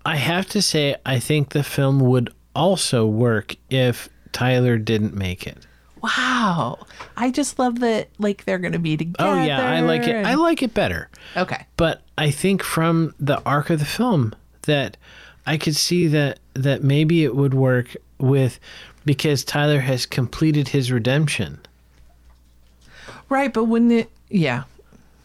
I 0.05 0.15
have 0.15 0.47
to 0.49 0.61
say, 0.61 0.95
I 1.05 1.19
think 1.19 1.49
the 1.49 1.63
film 1.63 1.99
would 1.99 2.33
also 2.55 3.05
work 3.05 3.55
if 3.69 4.09
Tyler 4.31 4.77
didn't 4.77 5.15
make 5.15 5.47
it. 5.47 5.65
Wow. 6.01 6.85
I 7.17 7.31
just 7.31 7.59
love 7.59 7.79
that 7.79 8.09
like 8.19 8.45
they're 8.45 8.57
going 8.59 8.73
to 8.73 8.79
be 8.79 8.97
together. 8.97 9.29
Oh 9.29 9.43
yeah, 9.43 9.69
I 9.71 9.81
like 9.81 10.03
it. 10.03 10.15
and- 10.15 10.27
I 10.27 10.35
like 10.35 10.61
it 10.63 10.73
better. 10.73 11.09
okay. 11.35 11.65
But 11.77 12.01
I 12.17 12.31
think 12.31 12.63
from 12.63 13.13
the 13.19 13.41
arc 13.45 13.69
of 13.69 13.79
the 13.79 13.85
film 13.85 14.33
that 14.63 14.97
I 15.45 15.57
could 15.57 15.75
see 15.75 16.07
that 16.07 16.39
that 16.53 16.83
maybe 16.83 17.23
it 17.23 17.35
would 17.35 17.53
work 17.53 17.95
with 18.17 18.59
because 19.05 19.43
Tyler 19.43 19.79
has 19.79 20.05
completed 20.05 20.69
his 20.69 20.91
redemption. 20.91 21.59
Right, 23.29 23.53
but 23.53 23.65
wouldn't 23.65 23.91
it 23.91 24.09
yeah, 24.29 24.63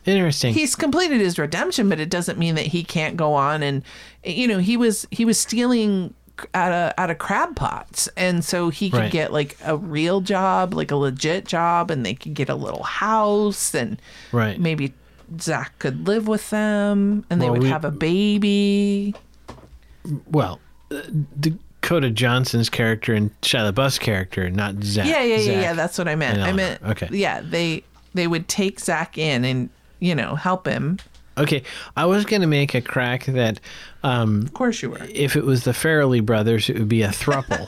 Interesting. 0.06 0.54
he's 0.54 0.74
completed 0.76 1.20
his 1.20 1.38
redemption 1.38 1.88
but 1.88 2.00
it 2.00 2.08
doesn't 2.10 2.38
mean 2.38 2.54
that 2.54 2.66
he 2.66 2.84
can't 2.84 3.16
go 3.16 3.34
on 3.34 3.62
and 3.62 3.82
you 4.24 4.46
know 4.48 4.58
he 4.58 4.76
was 4.76 5.06
he 5.10 5.24
was 5.24 5.38
stealing 5.38 6.14
out 6.52 6.72
of 6.72 6.92
out 6.98 7.10
of 7.10 7.18
crab 7.18 7.54
pots 7.54 8.08
and 8.16 8.44
so 8.44 8.68
he 8.68 8.90
could 8.90 8.98
Right. 9.00 9.12
get 9.12 9.32
like 9.32 9.56
a 9.64 9.76
real 9.76 10.20
job 10.20 10.74
like 10.74 10.90
a 10.90 10.96
legit 10.96 11.44
job 11.46 11.90
and 11.90 12.04
they 12.04 12.14
could 12.14 12.34
get 12.34 12.48
a 12.48 12.54
little 12.56 12.82
house 12.82 13.72
and 13.74 14.00
right. 14.32 14.58
maybe 14.58 14.92
zach 15.40 15.78
could 15.78 16.06
live 16.08 16.26
with 16.26 16.50
them 16.50 17.24
and 17.30 17.40
they 17.40 17.48
would 17.48 17.62
we- 17.62 17.68
have 17.68 17.84
a 17.84 17.90
baby 17.90 19.14
Well, 20.30 20.60
uh, 20.90 21.00
Dakota 21.40 22.10
Johnson's 22.10 22.68
character 22.68 23.14
and 23.14 23.30
Shia 23.40 23.72
LaBeouf's 23.72 23.98
character, 23.98 24.50
not 24.50 24.82
Zach. 24.82 25.06
yeah 25.06 25.22
yeah 25.22 25.36
yeah 25.36 25.38
Zach. 25.38 25.62
yeah 25.62 25.72
that's 25.74 25.98
what 25.98 26.08
i 26.08 26.14
meant 26.16 26.40
i 26.40 26.52
meant 26.52 26.82
Okay. 26.82 27.08
yeah 27.12 27.40
they 27.42 27.84
they 28.14 28.26
would 28.26 28.48
take 28.48 28.80
zach 28.80 29.16
in 29.18 29.44
and 29.44 29.70
you 30.00 30.14
know 30.14 30.34
help 30.34 30.66
him 30.66 30.98
Okay, 31.36 31.62
I 31.96 32.06
was 32.06 32.24
gonna 32.24 32.46
make 32.46 32.74
a 32.74 32.80
crack 32.80 33.24
that 33.26 33.58
um, 34.02 34.42
of 34.42 34.52
course 34.54 34.82
you 34.82 34.90
were 34.90 35.02
if 35.10 35.34
it 35.36 35.44
was 35.44 35.64
the 35.64 35.72
Farrelly 35.72 36.24
brothers, 36.24 36.68
it 36.68 36.78
would 36.78 36.88
be 36.88 37.02
a 37.02 37.08
thruple. 37.08 37.66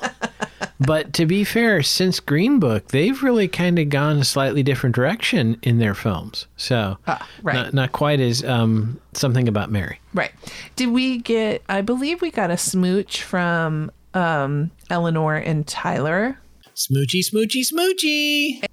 but 0.81 1.13
to 1.15 1.27
be 1.27 1.43
fair, 1.45 1.83
since 1.83 2.21
Green 2.21 2.59
Book, 2.61 2.89
they've 2.89 3.23
really 3.23 3.49
kind 3.49 3.79
of 3.79 3.89
gone 3.89 4.19
a 4.19 4.25
slightly 4.25 4.63
different 4.63 4.95
direction 4.95 5.59
in 5.63 5.79
their 5.79 5.95
films. 5.95 6.47
So, 6.57 6.99
Ah, 7.07 7.27
right. 7.43 7.55
not, 7.55 7.75
not 7.75 7.93
quite 7.93 8.21
as 8.21 8.45
um, 8.45 9.01
something 9.15 9.49
about 9.49 9.71
Mary. 9.71 9.99
Right. 10.15 10.33
Did 10.77 10.91
we 10.91 11.19
get? 11.19 11.63
I 11.69 11.81
believe 11.81 12.21
we 12.23 12.31
got 12.31 12.51
a 12.51 12.57
smooch 12.57 13.23
from 13.23 13.91
um, 14.15 14.71
Eleanor 14.91 15.35
and 15.37 15.67
Tyler. 15.67 16.39
Smoochy, 16.75 17.21
smoochy, 17.25 17.63
smoochy. 17.73 18.65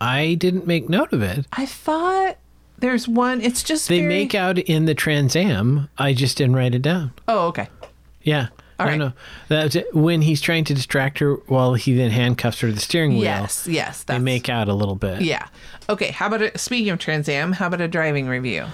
I 0.00 0.34
didn't 0.34 0.66
make 0.66 0.88
note 0.88 1.12
of 1.12 1.22
it. 1.22 1.44
I 1.52 1.66
thought 1.66 2.36
there's 2.78 3.06
one. 3.08 3.40
It's 3.40 3.62
just 3.62 3.88
They 3.88 3.98
very- 4.00 4.08
make 4.08 4.34
out 4.34 4.58
in 4.58 4.84
the 4.86 4.94
Trans 4.94 5.34
Am. 5.36 5.88
I 5.98 6.12
just 6.12 6.36
didn't 6.38 6.56
write 6.56 6.74
it 6.74 6.82
down. 6.82 7.12
Oh, 7.26 7.46
okay. 7.48 7.68
Yeah. 8.22 8.48
All 8.80 8.86
I 8.86 8.90
right. 8.90 8.98
know. 8.98 9.12
That's 9.48 9.74
it. 9.74 9.92
when 9.94 10.22
he's 10.22 10.40
trying 10.40 10.62
to 10.64 10.74
distract 10.74 11.18
her 11.18 11.34
while 11.48 11.74
he 11.74 11.94
then 11.94 12.10
handcuffs 12.12 12.60
her 12.60 12.68
to 12.68 12.74
the 12.74 12.80
steering 12.80 13.12
wheel. 13.14 13.22
Yes, 13.22 13.66
yes. 13.68 14.04
They 14.04 14.14
That's, 14.14 14.22
make 14.22 14.48
out 14.48 14.68
a 14.68 14.74
little 14.74 14.94
bit. 14.94 15.22
Yeah. 15.22 15.48
Okay. 15.88 16.12
How 16.12 16.28
about 16.28 16.42
a, 16.42 16.56
speaking 16.58 16.90
of 16.90 16.98
Trans 17.00 17.28
Am? 17.28 17.52
How 17.52 17.66
about 17.66 17.80
a 17.80 17.88
driving 17.88 18.28
review? 18.28 18.66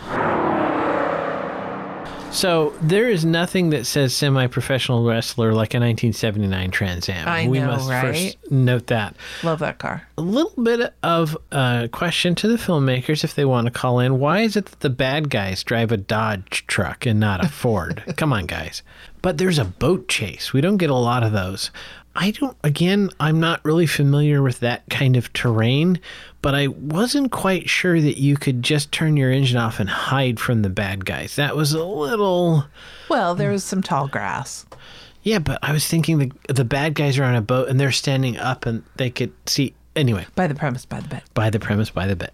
So 2.35 2.75
there 2.83 3.09
is 3.09 3.25
nothing 3.25 3.71
that 3.71 3.87
says 3.87 4.13
semi-professional 4.13 5.05
wrestler 5.05 5.53
like 5.53 5.73
a 5.73 5.79
1979 5.79 6.71
Trans 6.73 7.09
Am. 7.09 7.29
I 7.29 7.47
we 7.47 7.61
know, 7.61 7.69
must 7.69 7.89
right? 7.89 8.03
first 8.03 8.51
note 8.51 8.89
that. 8.89 9.15
Love 9.45 9.61
that 9.61 9.79
car. 9.79 10.09
A 10.19 10.21
little 10.21 10.61
bit 10.61 10.93
of 11.05 11.39
a 11.53 11.89
question 11.93 12.35
to 12.35 12.49
the 12.49 12.57
filmmakers 12.57 13.23
if 13.23 13.37
they 13.37 13.45
want 13.45 13.67
to 13.67 13.71
call 13.71 14.01
in. 14.01 14.19
Why 14.19 14.41
is 14.41 14.57
it 14.57 14.67
that 14.67 14.81
the 14.81 14.91
bad 14.91 15.31
guys 15.31 15.63
drive 15.63 15.93
a 15.93 15.97
Dodge 15.97 16.67
truck 16.67 17.07
and 17.07 17.21
not 17.21 17.45
a 17.45 17.49
Ford? 17.49 18.03
Come 18.17 18.33
on, 18.33 18.47
guys. 18.47 18.83
But 19.23 19.39
there's 19.39 19.61
a 19.61 19.65
boat 19.65 20.09
chase. 20.09 20.53
We 20.53 20.61
don't 20.61 20.77
get 20.77 20.91
a 20.91 20.95
lot 20.95 21.23
of 21.23 21.31
those. 21.31 21.71
I 22.17 22.31
don't, 22.31 22.57
again, 22.63 23.11
I'm 23.19 23.41
not 23.41 23.65
really 23.65 23.87
familiar 23.87 24.41
with 24.43 24.61
that 24.61 24.85
kind 24.89 25.17
of 25.17 25.33
terrain, 25.33 25.99
but 26.43 26.55
I 26.55 26.69
wasn't 26.69 27.33
quite 27.33 27.69
sure 27.69 28.01
that 28.01 28.19
you 28.21 28.37
could 28.37 28.63
just 28.63 28.93
turn 28.93 29.17
your 29.17 29.33
engine 29.33 29.57
off 29.57 29.81
and 29.81 29.89
hide 29.91 30.39
from 30.39 30.63
the 30.63 30.69
bad 30.71 31.05
guys. 31.05 31.35
That 31.37 31.57
was 31.57 31.73
a 31.73 31.85
little. 31.85 32.67
Well, 33.09 33.35
there 33.35 33.51
was 33.51 33.65
some 33.65 33.83
tall 33.83 34.07
grass. 34.07 34.65
Yeah, 35.25 35.39
but 35.41 35.59
I 35.63 35.73
was 35.73 35.87
thinking 35.89 36.19
the, 36.19 36.33
the 36.53 36.65
bad 36.65 36.95
guys 36.95 37.19
are 37.19 37.25
on 37.25 37.35
a 37.35 37.43
boat 37.43 37.69
and 37.69 37.81
they're 37.81 37.91
standing 37.91 38.37
up 38.37 38.65
and 38.67 38.85
they 38.97 39.11
could 39.11 39.33
see. 39.49 39.75
Anyway, 39.97 40.27
By 40.35 40.47
the 40.47 40.55
premise, 40.55 40.85
by 40.85 41.01
the 41.01 41.09
bed. 41.09 41.23
by 41.35 41.51
the 41.51 41.59
premise, 41.61 41.91
by 41.91 42.07
the 42.07 42.17
bit. 42.17 42.33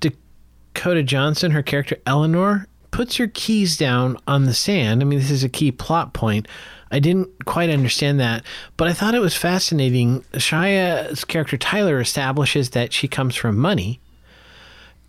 Dakota 0.00 1.02
Johnson, 1.02 1.50
her 1.52 1.62
character 1.62 1.96
Eleanor, 2.06 2.66
puts 2.96 3.16
her 3.16 3.26
keys 3.26 3.76
down 3.76 4.16
on 4.26 4.46
the 4.46 4.54
sand. 4.54 5.02
I 5.02 5.04
mean, 5.04 5.18
this 5.18 5.30
is 5.30 5.44
a 5.44 5.50
key 5.50 5.70
plot 5.70 6.14
point. 6.14 6.48
I 6.90 6.98
didn't 6.98 7.44
quite 7.44 7.68
understand 7.68 8.18
that, 8.20 8.42
but 8.78 8.88
I 8.88 8.94
thought 8.94 9.14
it 9.14 9.20
was 9.20 9.36
fascinating. 9.36 10.24
Shia's 10.38 11.22
character 11.22 11.58
Tyler 11.58 12.00
establishes 12.00 12.70
that 12.70 12.94
she 12.94 13.06
comes 13.06 13.36
from 13.36 13.58
money, 13.58 14.00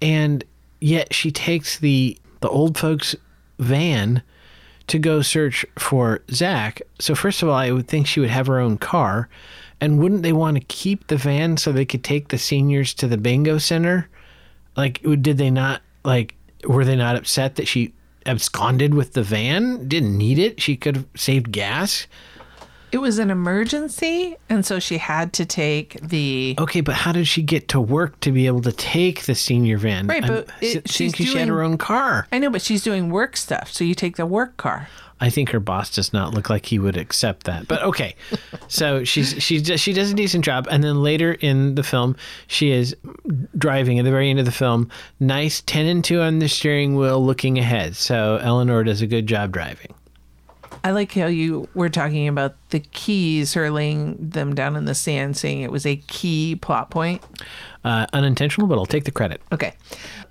and 0.02 0.44
yet 0.82 1.14
she 1.14 1.32
takes 1.32 1.80
the 1.80 2.18
the 2.42 2.50
old 2.50 2.78
folks' 2.78 3.16
van 3.58 4.22
to 4.88 5.00
go 5.00 5.22
search 5.22 5.66
for 5.80 6.20
Zak. 6.30 6.82
So 7.00 7.16
first 7.16 7.42
of 7.42 7.48
all, 7.48 7.56
I 7.56 7.72
would 7.72 7.88
think 7.88 8.06
she 8.06 8.20
would 8.20 8.30
have 8.30 8.48
her 8.48 8.60
own 8.60 8.78
car, 8.78 9.30
and 9.80 9.98
wouldn't 9.98 10.24
they 10.24 10.34
want 10.34 10.58
to 10.58 10.64
keep 10.66 11.08
the 11.08 11.16
van 11.16 11.56
so 11.56 11.72
they 11.72 11.86
could 11.86 12.04
take 12.04 12.28
the 12.28 12.38
seniors 12.38 12.94
to 12.96 13.08
the 13.08 13.18
bingo 13.18 13.60
center? 13.60 14.10
Like, 14.76 15.02
did 15.22 15.38
they 15.38 15.52
not 15.52 15.82
like? 16.04 16.34
Were 16.66 16.86
they 16.86 16.96
not 16.96 17.16
upset 17.16 17.56
that 17.56 17.68
she 17.68 17.94
absconded 18.26 18.94
with 18.94 19.14
the 19.14 19.24
van? 19.24 19.88
Didn't 19.88 20.18
need 20.18 20.40
it. 20.40 20.60
She 20.62 20.76
could 20.76 20.96
have 20.96 21.06
saved 21.16 21.52
gas. 21.52 22.08
It 22.90 23.00
was 23.00 23.20
an 23.20 23.30
emergency, 23.30 24.38
and 24.50 24.66
so 24.66 24.80
she 24.80 24.98
had 24.98 25.34
to 25.34 25.46
take 25.46 26.00
the. 26.02 26.56
Okay, 26.58 26.80
but 26.80 26.96
how 26.96 27.12
did 27.12 27.28
she 27.28 27.42
get 27.42 27.68
to 27.70 27.82
work 27.82 28.18
to 28.22 28.32
be 28.32 28.48
able 28.48 28.62
to 28.62 28.72
take 28.72 29.24
the 29.26 29.36
senior 29.36 29.78
van? 29.78 30.08
Right, 30.08 30.26
but 30.26 30.48
it- 30.62 30.90
she's 30.90 31.12
thinking 31.12 31.26
she 31.26 31.38
had 31.38 31.50
her 31.50 31.62
own 31.62 31.78
car. 31.78 32.28
I 32.32 32.40
know, 32.40 32.50
but 32.50 32.62
she's 32.62 32.84
doing 32.84 33.10
work 33.10 33.36
stuff, 33.36 33.72
so 33.74 33.84
you 33.84 33.94
take 33.94 34.16
the 34.16 34.26
work 34.26 34.56
car. 34.56 34.88
I 35.20 35.30
think 35.30 35.50
her 35.50 35.60
boss 35.60 35.94
does 35.94 36.14
not 36.14 36.34
look 36.34 36.50
like 36.50 36.68
he 36.68 36.80
would 36.80 36.98
accept 36.98 37.46
that. 37.46 37.68
But 37.68 37.84
okay, 37.84 38.16
so 38.68 39.04
she's 39.04 39.42
she 39.42 39.62
does 39.62 39.80
she 39.80 39.94
does 39.94 40.12
a 40.12 40.14
decent 40.14 40.46
job, 40.46 40.68
and 40.70 40.84
then 40.84 41.02
later 41.02 41.34
in 41.34 41.76
the 41.76 41.84
film, 41.84 42.16
she 42.48 42.72
is 42.72 42.96
driving 43.58 44.00
at 44.00 44.06
the 44.06 44.12
very 44.12 44.30
end 44.30 44.40
of 44.40 44.46
the 44.46 44.52
film. 44.52 44.90
Nice 45.20 45.62
ten 45.62 45.86
and 45.86 46.04
two 46.04 46.22
on 46.22 46.40
the 46.40 46.48
steering 46.48 46.96
wheel, 46.96 47.24
looking 47.24 47.58
ahead. 47.58 47.96
So 47.96 48.40
Eleanor 48.42 48.84
does 48.84 49.02
a 49.02 49.08
good 49.08 49.28
job 49.28 49.52
driving. 49.52 49.94
I 50.88 50.92
like 50.92 51.12
how 51.14 51.26
you 51.26 51.68
were 51.74 51.90
talking 51.90 52.30
about 52.30 52.56
the 52.70 52.80
keys, 52.80 53.54
her 53.56 53.70
laying 53.70 54.16
them 54.30 54.56
down 54.56 54.78
in 54.78 54.86
the 54.86 54.96
sand, 54.96 55.36
saying 55.36 55.62
it 55.62 55.70
was 55.70 55.86
a 55.86 55.98
key 55.98 56.56
plot 56.56 56.90
point. 56.92 57.22
Uh, 57.84 58.06
unintentional, 58.14 58.68
but 58.68 58.76
I'll 58.78 58.86
take 58.86 59.04
the 59.04 59.12
credit. 59.12 59.42
Okay. 59.52 59.74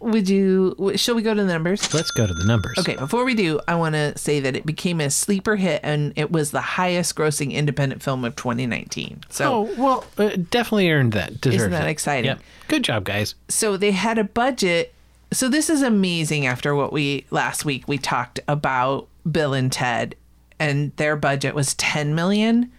Would 0.01 0.31
you, 0.31 0.75
w- 0.79 0.97
shall 0.97 1.15
we 1.15 1.21
go 1.21 1.35
to 1.35 1.43
the 1.43 1.53
numbers? 1.53 1.93
Let's 1.93 2.11
go 2.11 2.27
to 2.27 2.33
the 2.33 2.47
numbers. 2.47 2.79
Okay, 2.79 2.97
before 2.97 3.25
we 3.27 3.35
do, 3.35 3.61
I 3.69 3.75
want 3.75 3.95
to 3.97 4.17
say 4.17 4.41
that 4.41 4.57
it 4.57 4.65
became 4.65 4.99
a 5.01 5.11
sleeper 5.11 5.57
hit 5.57 5.81
and 5.83 6.15
it 6.17 6.33
was 6.33 6.53
the 6.53 6.61
highest 6.63 7.15
grossing 7.17 7.53
independent 7.53 8.03
film 8.03 8.25
of 8.25 8.35
2019. 8.37 9.21
So, 9.29 9.53
Oh 9.53 9.75
well, 9.77 10.05
uh, 10.17 10.37
definitely 10.51 10.91
earned 10.91 11.13
that. 11.13 11.39
Deserves 11.43 11.71
that 11.71 11.87
it. 11.87 11.91
exciting? 11.91 12.29
Yep. 12.31 12.41
Good 12.69 12.85
job, 12.85 13.05
guys. 13.05 13.35
so 13.51 13.77
they 13.77 13.91
had 13.93 14.17
a 14.17 14.25
budget. 14.25 14.95
So 15.33 15.49
this 15.51 15.69
is 15.69 15.83
amazing 15.83 16.47
after 16.47 16.75
what 16.75 16.93
we 16.95 17.27
last 17.31 17.65
week 17.67 17.87
we 17.89 17.99
talked 17.99 18.41
about 18.49 19.09
Bill 19.31 19.53
and 19.55 19.71
Ted 19.71 20.15
and 20.59 20.95
their 20.97 21.17
budget 21.17 21.55
was 21.55 21.75
10 21.75 22.15
million. 22.15 22.71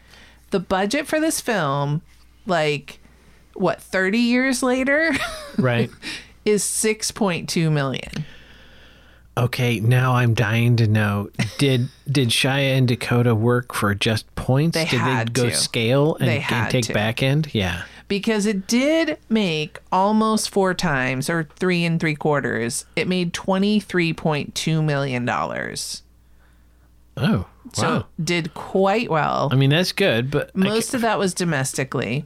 The 0.52 0.60
budget 0.60 1.08
for 1.08 1.20
this 1.20 1.42
film 1.42 2.02
like 2.46 3.00
what 3.54 3.82
30 3.82 4.18
years 4.18 4.63
later 4.63 5.12
Right. 5.58 5.90
is 6.46 6.63
6.2 6.63 7.72
million. 7.72 8.26
Okay, 9.36 9.80
now 9.80 10.16
I'm 10.16 10.34
dying 10.34 10.78
to 10.78 10.88
know. 10.88 11.30
Did 11.60 11.90
did 12.12 12.30
Shia 12.30 12.76
and 12.78 12.88
Dakota 12.88 13.36
work 13.36 13.72
for 13.74 13.94
just 13.94 14.34
points? 14.36 14.76
They 14.76 14.86
did 14.86 15.00
had 15.00 15.28
they 15.36 15.44
go 15.44 15.50
to. 15.50 15.56
scale 15.56 16.16
and, 16.16 16.28
They 16.28 16.46
and 16.50 16.72
take 16.72 16.86
to. 16.86 16.94
back 16.94 17.22
end? 17.22 17.54
Yeah. 17.54 17.84
because 18.08 18.48
it 18.48 18.66
did 18.66 19.20
make 19.30 19.78
almost 19.92 20.50
four 20.50 20.74
times 20.74 21.30
or 21.30 21.48
three 21.58 21.86
and 21.86 22.00
three 22.00 22.16
quarters. 22.16 22.86
It 22.96 23.08
made 23.08 23.32
twenty 23.32 23.80
three 23.80 24.12
point 24.12 24.56
two 24.56 24.82
million 24.82 25.24
dollars. 25.26 26.02
Oh, 27.17 27.38
wow. 27.39 27.45
So 27.73 28.06
did 28.23 28.53
quite 28.53 29.10
well. 29.10 29.49
I 29.51 29.56
mean, 29.56 29.69
that's 29.71 29.91
good, 29.91 30.32
but 30.32 30.56
Most 30.56 30.93
of 30.93 31.01
that 31.01 31.19
was 31.19 31.34
domestically 31.34 32.25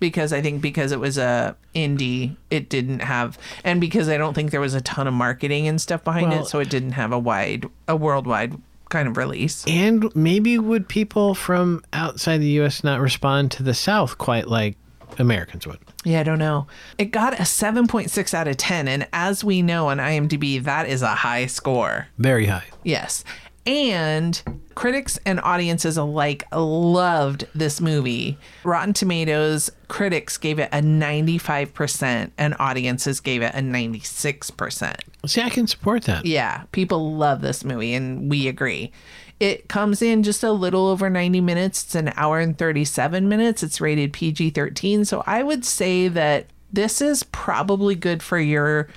because 0.00 0.32
I 0.32 0.40
think 0.40 0.62
because 0.62 0.92
it 0.92 1.00
was 1.00 1.18
a 1.18 1.56
indie, 1.74 2.36
it 2.50 2.68
didn't 2.68 3.00
have, 3.00 3.38
and 3.64 3.80
because 3.80 4.08
I 4.08 4.16
don't 4.16 4.34
think 4.34 4.50
there 4.50 4.60
was 4.60 4.74
a 4.74 4.80
ton 4.80 5.06
of 5.06 5.14
marketing 5.14 5.66
and 5.66 5.80
stuff 5.80 6.04
behind 6.04 6.30
Well- 6.30 6.42
it, 6.42 6.46
so 6.46 6.60
it 6.60 6.70
didn't 6.70 6.92
have 6.92 7.12
a 7.12 7.18
wide, 7.18 7.66
a 7.88 7.96
worldwide 7.96 8.54
kind 8.90 9.08
of 9.08 9.16
release. 9.16 9.64
And 9.66 10.14
maybe 10.14 10.56
would 10.58 10.88
people 10.88 11.34
from 11.34 11.82
outside 11.92 12.38
the 12.38 12.46
U.S. 12.62 12.82
not 12.84 13.00
respond 13.00 13.50
to 13.52 13.62
the 13.62 13.74
South 13.74 14.18
quite 14.18 14.48
like 14.48 14.76
Americans 15.18 15.66
would? 15.66 15.78
Yeah, 16.04 16.20
I 16.20 16.22
don't 16.22 16.38
know. 16.38 16.66
It 16.96 17.06
got 17.06 17.34
a 17.34 17.42
7.6 17.42 18.32
out 18.34 18.48
of 18.48 18.56
10. 18.56 18.88
And 18.88 19.06
as 19.12 19.42
we 19.44 19.60
know 19.62 19.88
on 19.88 19.98
IMDb, 19.98 20.62
that 20.62 20.88
is 20.88 21.02
a 21.02 21.08
high 21.08 21.46
score. 21.46 22.06
Very 22.18 22.46
high. 22.46 22.64
Yes. 22.84 23.24
And 23.68 24.42
critics 24.74 25.18
and 25.26 25.40
audiences 25.40 25.98
alike 25.98 26.44
loved 26.52 27.46
this 27.54 27.82
movie. 27.82 28.38
Rotten 28.64 28.94
Tomatoes 28.94 29.70
critics 29.88 30.38
gave 30.38 30.58
it 30.58 30.70
a 30.72 30.78
95%, 30.78 32.30
and 32.38 32.56
audiences 32.58 33.20
gave 33.20 33.42
it 33.42 33.54
a 33.54 33.58
96%. 33.58 34.94
See, 35.26 35.42
I 35.42 35.50
can 35.50 35.66
support 35.66 36.04
that. 36.04 36.24
Yeah, 36.24 36.62
people 36.72 37.14
love 37.14 37.42
this 37.42 37.62
movie, 37.62 37.92
and 37.92 38.30
we 38.30 38.48
agree. 38.48 38.90
It 39.38 39.68
comes 39.68 40.00
in 40.00 40.22
just 40.22 40.42
a 40.42 40.50
little 40.50 40.86
over 40.86 41.10
90 41.10 41.42
minutes. 41.42 41.84
It's 41.84 41.94
an 41.94 42.12
hour 42.16 42.40
and 42.40 42.56
37 42.56 43.28
minutes. 43.28 43.62
It's 43.62 43.82
rated 43.82 44.14
PG 44.14 44.50
13. 44.50 45.04
So 45.04 45.22
I 45.26 45.42
would 45.42 45.64
say 45.66 46.08
that 46.08 46.46
this 46.72 47.02
is 47.02 47.22
probably 47.22 47.94
good 47.94 48.22
for 48.22 48.38
your 48.38 48.88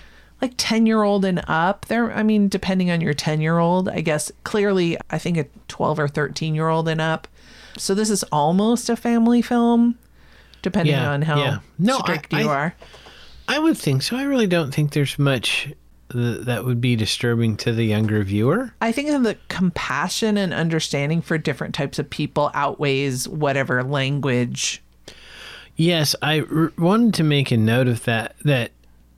like 0.41 0.53
10 0.57 0.85
year 0.85 1.03
old 1.03 1.23
and 1.25 1.43
up. 1.47 1.85
There, 1.85 2.11
I 2.11 2.23
mean, 2.23 2.47
depending 2.47 2.89
on 2.91 3.01
your 3.01 3.13
10 3.13 3.41
year 3.41 3.59
old, 3.59 3.87
I 3.89 4.01
guess 4.01 4.31
clearly, 4.43 4.97
I 5.09 5.17
think 5.17 5.37
a 5.37 5.45
12 5.67 5.99
or 5.99 6.07
13 6.07 6.55
year 6.55 6.67
old 6.69 6.87
and 6.87 6.99
up. 7.01 7.27
So 7.77 7.93
this 7.95 8.09
is 8.09 8.23
almost 8.31 8.89
a 8.89 8.95
family 8.95 9.41
film, 9.41 9.97
depending 10.61 10.95
Yeah, 10.95 11.11
on 11.11 11.21
how 11.21 11.37
yeah. 11.39 11.59
No, 11.79 11.97
I- 11.97 12.01
strict 12.01 12.33
you 12.33 12.39
I- 12.39 12.43
are. 12.55 12.75
I 13.47 13.59
would 13.59 13.77
think 13.77 14.01
so. 14.01 14.15
I 14.17 14.23
really 14.23 14.47
don't 14.47 14.73
think 14.73 14.91
there's 14.93 15.19
much 15.19 15.69
that 16.13 16.65
would 16.65 16.81
be 16.81 16.95
disturbing 16.97 17.55
to 17.57 17.71
the 17.71 17.85
younger 17.85 18.21
viewer. 18.23 18.73
I 18.81 18.91
think 18.91 19.09
that 19.09 19.23
the 19.23 19.37
compassion 19.47 20.37
and 20.37 20.53
understanding 20.53 21.21
for 21.21 21.37
different 21.37 21.73
types 21.73 21.99
of 21.99 22.09
people 22.09 22.51
outweighs 22.53 23.27
whatever 23.29 23.81
language. 23.83 24.81
Yes, 25.77 26.13
I 26.21 26.41
r- 26.41 26.73
wanted 26.77 27.13
to 27.15 27.23
make 27.23 27.51
a 27.51 27.57
note 27.57 27.87
of 27.87 28.03
that 28.03 28.35
that 28.43 28.71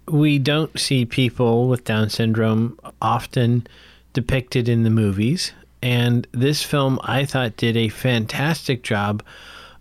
we 0.07 0.39
don't 0.39 0.77
see 0.79 1.05
people 1.05 1.67
with 1.67 1.83
Down 1.83 2.09
syndrome 2.09 2.79
often 3.01 3.67
depicted 4.13 4.69
in 4.69 4.83
the 4.83 4.89
movies. 4.89 5.51
And 5.81 6.27
this 6.31 6.63
film, 6.63 6.99
I 7.03 7.25
thought, 7.25 7.57
did 7.57 7.75
a 7.75 7.89
fantastic 7.89 8.83
job 8.83 9.23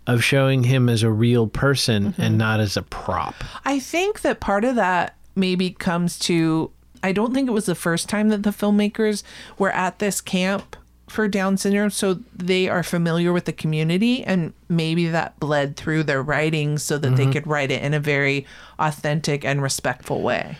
of 0.05 0.23
showing 0.23 0.63
him 0.63 0.89
as 0.89 1.03
a 1.03 1.11
real 1.11 1.47
person 1.47 2.07
and 2.07 2.15
mm-hmm. 2.15 2.37
not 2.37 2.59
as 2.59 2.75
a 2.75 2.81
prop. 2.81 3.35
I 3.63 3.79
think 3.79 4.21
that 4.21 4.39
part 4.39 4.65
of 4.65 4.75
that 4.75 5.15
maybe 5.35 5.71
comes 5.71 6.19
to 6.19 6.71
I 7.01 7.11
don't 7.11 7.33
think 7.33 7.49
it 7.49 7.53
was 7.53 7.65
the 7.65 7.75
first 7.75 8.07
time 8.07 8.29
that 8.29 8.43
the 8.43 8.51
filmmakers 8.51 9.23
were 9.57 9.71
at 9.71 9.99
this 9.99 10.21
camp 10.21 10.77
for 11.13 11.27
Down 11.27 11.57
syndrome, 11.57 11.91
so 11.91 12.19
they 12.35 12.67
are 12.67 12.83
familiar 12.83 13.31
with 13.31 13.45
the 13.45 13.53
community, 13.53 14.23
and 14.23 14.51
maybe 14.67 15.07
that 15.07 15.39
bled 15.39 15.77
through 15.77 16.03
their 16.03 16.23
writing 16.23 16.77
so 16.77 16.97
that 16.97 17.15
they 17.15 17.31
could 17.31 17.45
write 17.45 17.71
it 17.71 17.83
in 17.83 17.93
a 17.93 17.99
very 17.99 18.45
authentic 18.79 19.45
and 19.45 19.61
respectful 19.61 20.21
way. 20.21 20.57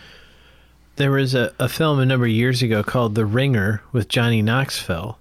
There 0.96 1.10
was 1.10 1.34
a, 1.34 1.52
a 1.58 1.68
film 1.68 1.98
a 1.98 2.06
number 2.06 2.26
of 2.26 2.32
years 2.32 2.62
ago 2.62 2.84
called 2.84 3.16
The 3.16 3.26
Ringer 3.26 3.82
with 3.90 4.08
Johnny 4.08 4.42
Knoxville, 4.42 5.18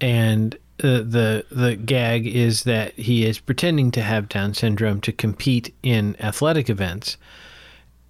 and 0.00 0.56
uh, 0.82 0.98
the 0.98 1.44
the 1.52 1.76
gag 1.76 2.26
is 2.26 2.64
that 2.64 2.94
he 2.94 3.24
is 3.24 3.38
pretending 3.38 3.92
to 3.92 4.02
have 4.02 4.28
Down 4.28 4.54
syndrome 4.54 5.00
to 5.02 5.12
compete 5.12 5.72
in 5.84 6.16
athletic 6.18 6.68
events. 6.68 7.16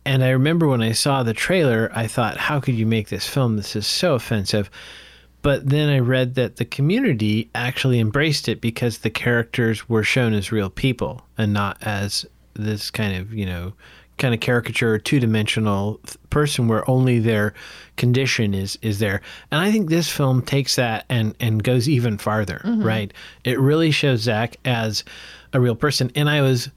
And 0.06 0.24
I 0.24 0.30
remember 0.30 0.66
when 0.66 0.82
I 0.82 0.92
saw 0.92 1.22
the 1.22 1.34
trailer, 1.34 1.90
I 1.94 2.06
thought, 2.06 2.38
"How 2.38 2.58
could 2.58 2.74
you 2.74 2.86
make 2.86 3.10
this 3.10 3.26
film? 3.26 3.56
This 3.56 3.76
is 3.76 3.86
so 3.86 4.14
offensive." 4.14 4.70
But 5.44 5.68
then 5.68 5.90
I 5.90 5.98
read 5.98 6.36
that 6.36 6.56
the 6.56 6.64
community 6.64 7.50
actually 7.54 8.00
embraced 8.00 8.48
it 8.48 8.62
because 8.62 8.96
the 8.96 9.10
characters 9.10 9.90
were 9.90 10.02
shown 10.02 10.32
as 10.32 10.50
real 10.50 10.70
people 10.70 11.20
and 11.36 11.52
not 11.52 11.76
as 11.82 12.24
this 12.54 12.90
kind 12.90 13.14
of, 13.14 13.34
you 13.34 13.44
know, 13.44 13.74
kind 14.16 14.32
of 14.32 14.40
caricature, 14.40 14.98
two 14.98 15.20
dimensional 15.20 16.00
person 16.30 16.66
where 16.66 16.88
only 16.88 17.18
their 17.18 17.52
condition 17.98 18.54
is 18.54 18.78
is 18.80 19.00
there. 19.00 19.20
And 19.50 19.60
I 19.60 19.70
think 19.70 19.90
this 19.90 20.08
film 20.08 20.40
takes 20.40 20.76
that 20.76 21.04
and 21.10 21.34
and 21.40 21.62
goes 21.62 21.90
even 21.90 22.16
farther, 22.16 22.62
mm-hmm. 22.64 22.82
right? 22.82 23.12
It 23.44 23.60
really 23.60 23.90
shows 23.90 24.20
Zach 24.20 24.56
as 24.64 25.04
a 25.52 25.60
real 25.60 25.76
person, 25.76 26.10
and 26.14 26.30
I 26.30 26.40
was 26.40 26.70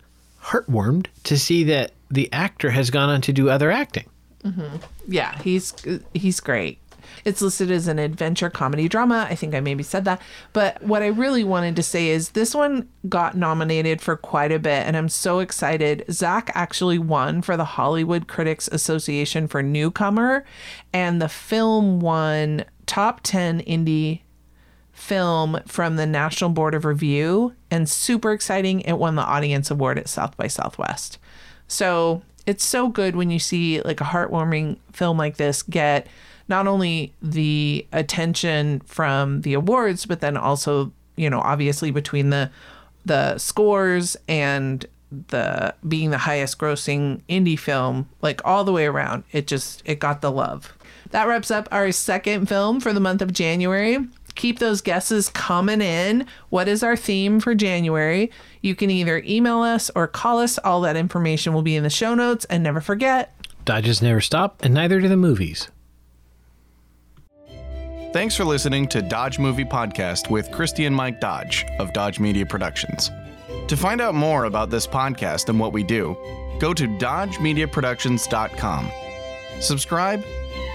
heartwarmed 0.44 1.08
to 1.24 1.40
see 1.40 1.64
that 1.64 1.94
the 2.12 2.28
actor 2.34 2.72
has 2.72 2.90
gone 2.90 3.08
on 3.08 3.22
to 3.22 3.32
do 3.32 3.50
other 3.50 3.72
acting. 3.72 4.10
Mm-hmm. 4.44 4.76
Yeah, 5.08 5.38
he's 5.42 5.74
he's 6.14 6.42
great. 6.42 6.80
It's 7.26 7.42
listed 7.42 7.72
as 7.72 7.88
an 7.88 8.00
adventure 8.00 8.50
comedy 8.50 8.88
drama. 8.88 9.28
I 9.30 9.36
think 9.36 9.54
I 9.54 9.60
maybe 9.60 9.84
said 9.84 10.06
that. 10.06 10.22
But 10.54 10.82
what 10.84 11.02
I 11.02 11.08
really 11.08 11.44
wanted 11.44 11.76
to 11.76 11.84
say 11.84 12.10
is 12.10 12.30
this 12.30 12.56
one 12.56 12.90
got 13.10 13.36
nominated 13.36 14.02
for 14.02 14.16
quite 14.16 14.52
a 14.52 14.60
bit, 14.60 14.86
and 14.86 14.98
I'm 14.98 15.10
so 15.10 15.40
excited. 15.40 16.06
Zack 16.12 16.52
actually 16.54 17.00
won 17.00 17.42
for 17.42 17.58
the 17.58 17.66
Hollywood 17.66 18.28
Critics 18.28 18.68
Association 18.68 19.48
for 19.48 19.62
Newcomer, 19.62 20.46
and 20.94 21.22
the 21.22 21.30
film 21.30 22.00
won 22.00 22.66
top 22.86 23.22
10 23.24 23.62
indie 23.62 24.22
film 24.92 25.60
from 25.68 25.96
the 25.96 26.08
National 26.08 26.50
Board 26.50 26.74
of 26.74 26.84
Review, 26.84 27.54
and 27.70 27.88
super 27.88 28.32
exciting, 28.32 28.82
it 28.82 28.94
won 28.94 29.16
the 29.16 29.22
Audience 29.22 29.70
Award 29.70 30.00
at 30.00 30.10
South 30.10 30.36
by 30.38 30.48
Southwest. 30.48 31.20
So 31.68 32.24
it's 32.48 32.66
so 32.66 32.88
good 32.88 33.16
when 33.16 33.30
you 33.30 33.40
see 33.40 33.82
like 33.82 34.02
a 34.02 34.06
heartwarming 34.06 34.78
film 34.94 35.18
like 35.18 35.38
this 35.38 35.62
get 35.62 36.08
not 36.48 36.68
only 36.68 37.14
the 37.22 37.86
attention 37.92 38.82
from 38.82 39.42
the 39.42 39.54
awards, 39.54 40.06
but 40.06 40.22
then 40.22 40.38
also, 40.38 40.92
you 41.16 41.30
know, 41.30 41.40
obviously 41.40 41.92
between 41.92 42.30
the 42.30 42.50
the 43.06 43.38
scores 43.38 44.18
and 44.28 44.86
the 45.30 45.74
being 45.88 46.10
the 46.12 46.18
highest 46.18 46.58
grossing 46.58 47.22
indie 47.30 47.58
film, 47.58 48.10
like 48.22 48.42
all 48.44 48.64
the 48.64 48.74
way 48.74 48.86
around, 48.86 49.24
it 49.32 49.48
just 49.48 49.82
it 49.86 50.00
got 50.00 50.22
the 50.22 50.32
love. 50.32 50.78
That 51.12 51.28
wraps 51.28 51.50
up 51.52 51.70
our 51.72 51.92
second 51.92 52.48
film 52.48 52.82
for 52.82 52.92
the 52.92 53.00
month 53.00 53.22
of 53.22 53.32
January. 53.32 54.00
Keep 54.36 54.60
those 54.60 54.82
guesses 54.82 55.30
coming 55.30 55.82
in. 55.82 56.28
What 56.50 56.68
is 56.68 56.84
our 56.84 56.96
theme 56.96 57.40
for 57.40 57.56
January? 57.56 58.30
You 58.62 58.76
can 58.76 58.92
either 58.92 59.24
email 59.26 59.62
us 59.62 59.90
or 59.96 60.06
call 60.06 60.40
us. 60.40 60.60
All 60.60 60.82
that 60.82 60.96
information 60.96 61.54
will 61.54 61.64
be 61.64 61.76
in 61.76 61.84
the 61.84 61.90
show 61.90 62.14
notes. 62.14 62.46
And 62.46 62.62
never 62.62 62.82
forget, 62.82 63.34
Dodges 63.68 64.02
never 64.02 64.22
stop, 64.22 64.64
and 64.64 64.74
neither 64.74 65.02
do 65.02 65.10
the 65.10 65.18
movies. 65.18 65.70
Thanks 68.18 68.36
for 68.36 68.46
listening 68.46 68.88
to 68.88 69.04
Dodge 69.04 69.38
Movie 69.38 69.64
Podcast 69.64 70.32
with 70.32 70.52
Christi 70.52 70.88
and 70.88 70.96
Mike 70.96 71.20
Dodge 71.20 71.68
of 71.78 71.94
Dodge 71.94 72.20
Media 72.20 72.48
Productions. 72.48 73.12
To 73.68 73.78
find 73.78 74.02
out 74.02 74.16
more 74.16 74.46
about 74.46 74.72
this 74.72 74.88
podcast 74.88 75.50
and 75.50 75.60
what 75.60 75.72
we 75.72 75.84
do, 75.84 76.18
go 76.58 76.74
to 76.74 76.88
dodgemediaproductions.com. 76.88 78.92
Subscribe, 79.60 80.24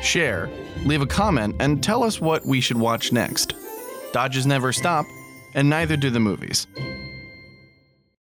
share, 0.02 0.48
leave 0.84 1.02
a 1.02 1.06
comment, 1.06 1.56
and 1.58 1.82
tell 1.82 2.04
us 2.04 2.20
what 2.20 2.46
we 2.46 2.60
should 2.60 2.78
watch 2.78 3.10
next. 3.10 3.54
Dodges 4.12 4.46
never 4.46 4.72
stop, 4.72 5.04
and 5.54 5.68
neither 5.68 5.96
do 5.96 6.10
the 6.10 6.20
movies. 6.20 6.68